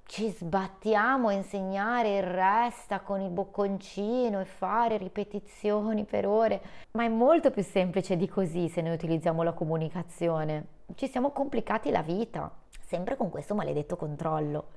ci 0.08 0.30
sbattiamo 0.30 1.28
a 1.28 1.32
insegnare 1.32 2.16
il 2.16 2.22
resta 2.22 3.00
con 3.00 3.20
il 3.20 3.28
bocconcino 3.28 4.40
e 4.40 4.46
fare 4.46 4.96
ripetizioni 4.96 6.04
per 6.04 6.26
ore, 6.26 6.62
ma 6.92 7.04
è 7.04 7.08
molto 7.08 7.50
più 7.50 7.62
semplice 7.62 8.16
di 8.16 8.26
così 8.26 8.70
se 8.70 8.80
noi 8.80 8.94
utilizziamo 8.94 9.42
la 9.42 9.52
comunicazione. 9.52 10.66
Ci 10.94 11.08
siamo 11.08 11.30
complicati 11.30 11.90
la 11.90 12.00
vita, 12.00 12.50
sempre 12.80 13.16
con 13.16 13.28
questo 13.28 13.54
maledetto 13.54 13.96
controllo. 13.96 14.68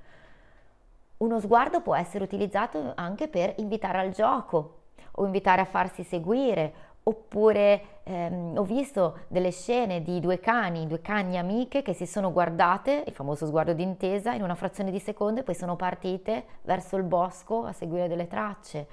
Uno 1.21 1.39
sguardo 1.39 1.81
può 1.81 1.95
essere 1.95 2.23
utilizzato 2.23 2.93
anche 2.95 3.27
per 3.27 3.53
invitare 3.57 3.99
al 3.99 4.09
gioco 4.09 4.77
o 5.11 5.25
invitare 5.25 5.61
a 5.61 5.65
farsi 5.65 6.03
seguire, 6.03 6.73
oppure 7.03 7.99
ehm, 8.03 8.57
ho 8.57 8.63
visto 8.63 9.19
delle 9.27 9.51
scene 9.51 10.01
di 10.01 10.19
due 10.19 10.39
cani, 10.39 10.87
due 10.87 11.01
cani 11.01 11.37
amiche 11.37 11.83
che 11.83 11.93
si 11.93 12.07
sono 12.07 12.31
guardate, 12.31 13.03
il 13.05 13.13
famoso 13.13 13.45
sguardo 13.45 13.73
d'intesa, 13.73 14.33
in 14.33 14.41
una 14.41 14.55
frazione 14.55 14.89
di 14.89 14.99
secondo 14.99 15.41
e 15.41 15.43
poi 15.43 15.53
sono 15.53 15.75
partite 15.75 16.45
verso 16.63 16.95
il 16.97 17.03
bosco 17.03 17.65
a 17.65 17.71
seguire 17.71 18.07
delle 18.07 18.27
tracce. 18.27 18.87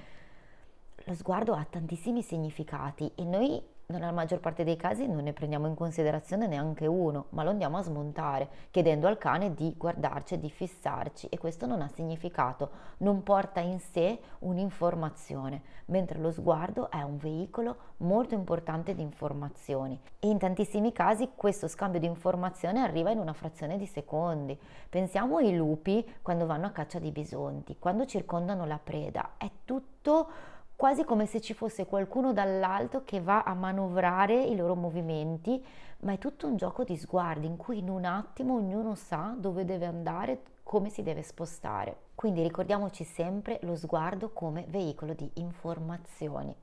Lo 1.05 1.14
sguardo 1.14 1.55
ha 1.55 1.67
tantissimi 1.69 2.21
significati 2.21 3.11
e 3.14 3.25
noi 3.25 3.62
nella 3.90 4.12
maggior 4.12 4.40
parte 4.40 4.64
dei 4.64 4.77
casi 4.77 5.07
non 5.07 5.22
ne 5.22 5.33
prendiamo 5.33 5.66
in 5.66 5.74
considerazione 5.74 6.46
neanche 6.46 6.87
uno, 6.87 7.29
ma 7.31 7.42
lo 7.42 7.48
andiamo 7.48 7.79
a 7.79 7.83
smontare, 7.83 8.51
chiedendo 8.70 9.07
al 9.07 9.16
cane 9.16 9.55
di 9.55 9.72
guardarci, 9.79 10.38
di 10.38 10.51
fissarci 10.51 11.27
e 11.29 11.38
questo 11.38 11.64
non 11.64 11.81
ha 11.81 11.88
significato, 11.88 12.70
non 12.98 13.22
porta 13.22 13.61
in 13.61 13.81
sé 13.81 14.20
un'informazione, 14.40 15.62
mentre 15.87 16.18
lo 16.18 16.31
sguardo 16.31 16.90
è 16.90 17.01
un 17.01 17.16
veicolo 17.16 17.77
molto 17.98 18.35
importante 18.35 18.94
di 18.94 19.01
informazioni 19.01 19.98
e 20.18 20.29
in 20.29 20.37
tantissimi 20.37 20.92
casi 20.92 21.31
questo 21.35 21.66
scambio 21.66 21.98
di 21.98 22.05
informazione 22.05 22.83
arriva 22.83 23.11
in 23.11 23.18
una 23.18 23.33
frazione 23.33 23.79
di 23.79 23.87
secondi. 23.87 24.59
Pensiamo 24.90 25.38
ai 25.38 25.57
lupi 25.57 26.07
quando 26.20 26.44
vanno 26.44 26.66
a 26.66 26.72
caccia 26.72 26.98
di 26.98 27.11
bisonti, 27.11 27.79
quando 27.79 28.05
circondano 28.05 28.66
la 28.66 28.79
preda, 28.79 29.31
è 29.38 29.51
tutto 29.64 30.57
quasi 30.79 31.03
come 31.03 31.27
se 31.27 31.41
ci 31.41 31.55
fosse 31.55 31.87
qualcuno 31.87 32.33
dall'alto 32.33 33.03
che 33.03 33.21
va 33.21 33.43
a 33.43 33.53
manovrare 33.53 34.41
i 34.41 34.55
loro 34.55 34.77
movimenti, 34.77 35.61
ma 36.03 36.12
è 36.12 36.19
tutto 36.19 36.47
un 36.47 36.57
gioco 36.57 36.85
di 36.85 36.97
sguardi 36.97 37.47
in 37.47 37.57
cui 37.57 37.79
in 37.79 37.88
un 37.88 38.05
attimo 38.05 38.55
ognuno 38.55 38.95
sa 38.95 39.35
dove 39.37 39.64
deve 39.64 39.87
andare, 39.87 40.41
come 40.62 40.88
si 40.88 41.03
deve 41.03 41.25
spostare. 41.25 41.97
Quindi 42.14 42.45
ricordiamoci 42.45 43.03
sempre 43.03 43.59
lo 43.62 43.75
sguardo 43.75 44.31
come 44.31 44.67
veicolo 44.69 45.14
di 45.14 45.29
informazioni. 45.35 46.55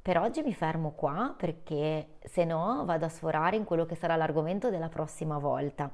Per 0.00 0.16
oggi 0.16 0.42
mi 0.42 0.54
fermo 0.54 0.92
qua 0.92 1.34
perché 1.36 2.18
se 2.22 2.44
no 2.44 2.84
vado 2.84 3.06
a 3.06 3.08
sforare 3.08 3.56
in 3.56 3.64
quello 3.64 3.86
che 3.86 3.96
sarà 3.96 4.14
l'argomento 4.14 4.70
della 4.70 4.88
prossima 4.88 5.38
volta. 5.38 5.90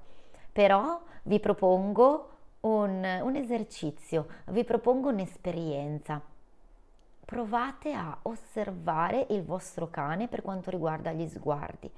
Però 0.52 1.00
vi 1.22 1.40
propongo 1.40 2.28
un, 2.60 3.20
un 3.22 3.36
esercizio, 3.36 4.26
vi 4.48 4.64
propongo 4.64 5.08
un'esperienza 5.08 6.20
provate 7.30 7.92
a 7.92 8.18
osservare 8.22 9.28
il 9.30 9.44
vostro 9.44 9.88
cane 9.88 10.26
per 10.26 10.42
quanto 10.42 10.68
riguarda 10.68 11.12
gli 11.12 11.28
sguardi. 11.28 11.88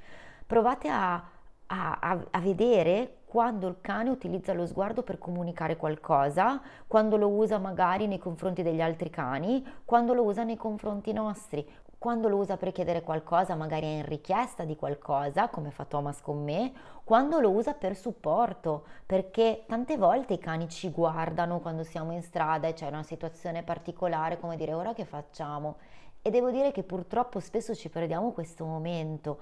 Provate 0.47 0.91
a, 0.91 1.25
a, 1.69 2.19
a, 2.31 2.39
vedere 2.41 3.21
quando 3.25 3.67
il 3.67 3.77
cane 3.81 4.11
utilizza 4.11 4.53
lo 4.53 4.67
sguardo 4.67 5.03
per 5.03 5.17
comunicare 5.17 5.79
qualcosa, 5.79 6.61
quando 6.87 7.17
lo 7.17 7.31
usa 7.31 7.57
magari 7.57 8.07
nei 8.07 8.19
confronti 8.19 8.63
degli 8.63 8.83
altri 8.83 9.09
cani, 9.09 9.67
quando 9.87 10.13
lo 10.13 10.23
usa 10.23 10.45
nei 10.45 10.59
confronti 10.59 11.15
nostri, 11.15 11.67
quando 12.03 12.27
lo 12.27 12.39
usa 12.39 12.57
per 12.57 12.73
chiedere 12.73 13.03
qualcosa, 13.03 13.55
magari 13.55 13.87
è 13.87 13.99
in 13.99 14.05
richiesta 14.05 14.65
di 14.65 14.75
qualcosa, 14.75 15.49
come 15.49 15.71
fa 15.71 15.85
Thomas 15.85 16.21
con 16.21 16.43
me, 16.43 16.73
quando 17.05 17.39
lo 17.39 17.51
usa 17.51 17.75
per 17.75 17.95
supporto, 17.95 18.87
perché 19.07 19.63
tante 19.69 19.97
volte 19.97 20.33
i 20.33 20.41
cani 20.41 20.69
ci 20.69 20.91
guardano 20.91 21.61
quando 21.61 21.85
siamo 21.85 22.11
in 22.11 22.23
strada 22.23 22.67
e 22.67 22.73
c'è 22.73 22.89
una 22.89 23.05
situazione 23.05 23.63
particolare, 23.63 24.41
come 24.41 24.57
dire 24.57 24.75
ora 24.75 24.95
che 24.95 25.05
facciamo. 25.05 25.77
E 26.23 26.31
devo 26.31 26.51
dire 26.51 26.73
che 26.73 26.83
purtroppo 26.83 27.39
spesso 27.39 27.73
ci 27.73 27.89
perdiamo 27.89 28.33
questo 28.33 28.65
momento. 28.65 29.39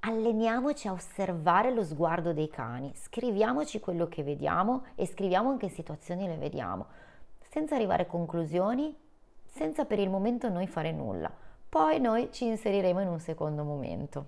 Alleniamoci 0.00 0.86
a 0.86 0.92
osservare 0.92 1.72
lo 1.72 1.82
sguardo 1.82 2.34
dei 2.34 2.50
cani, 2.50 2.92
scriviamoci 2.94 3.80
quello 3.80 4.06
che 4.06 4.22
vediamo 4.22 4.84
e 4.96 5.06
scriviamo 5.06 5.52
in 5.52 5.56
che 5.56 5.70
situazioni 5.70 6.26
le 6.26 6.36
vediamo, 6.36 6.88
senza 7.48 7.74
arrivare 7.74 8.02
a 8.02 8.06
conclusioni, 8.06 8.94
senza 9.46 9.86
per 9.86 9.98
il 9.98 10.10
momento 10.10 10.50
noi 10.50 10.66
fare 10.66 10.92
nulla 10.92 11.48
poi 11.70 12.00
noi 12.00 12.30
ci 12.32 12.46
inseriremo 12.46 13.00
in 13.00 13.06
un 13.06 13.20
secondo 13.20 13.62
momento. 13.62 14.26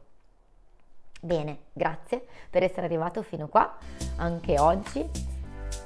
Bene, 1.20 1.58
grazie 1.72 2.24
per 2.48 2.62
essere 2.62 2.86
arrivato 2.86 3.22
fino 3.22 3.48
qua 3.48 3.76
anche 4.16 4.60
oggi. 4.60 5.08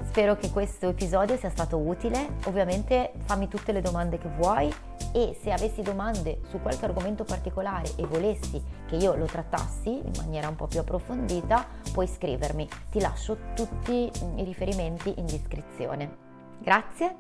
Spero 0.05 0.37
che 0.37 0.51
questo 0.51 0.91
episodio 0.91 1.37
sia 1.39 1.49
stato 1.49 1.79
utile. 1.79 2.37
Ovviamente 2.45 3.13
fammi 3.25 3.49
tutte 3.49 3.73
le 3.73 3.81
domande 3.81 4.19
che 4.19 4.29
vuoi 4.29 4.73
e 5.15 5.35
se 5.41 5.51
avessi 5.51 5.81
domande 5.81 6.41
su 6.51 6.61
qualche 6.61 6.85
argomento 6.85 7.25
particolare 7.25 7.91
e 7.97 8.05
volessi 8.07 8.63
che 8.87 8.97
io 8.97 9.15
lo 9.15 9.25
trattassi 9.25 9.89
in 9.89 10.13
maniera 10.19 10.49
un 10.49 10.57
po' 10.57 10.67
più 10.67 10.81
approfondita, 10.81 11.67
puoi 11.91 12.07
scrivermi. 12.07 12.69
Ti 12.91 13.01
lascio 13.01 13.39
tutti 13.55 14.11
i 14.37 14.45
riferimenti 14.45 15.15
in 15.17 15.25
descrizione. 15.25 16.17
Grazie, 16.59 17.17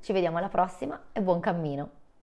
ci 0.00 0.12
vediamo 0.12 0.38
alla 0.38 0.48
prossima 0.48 1.06
e 1.10 1.20
buon 1.20 1.40
cammino! 1.40 2.05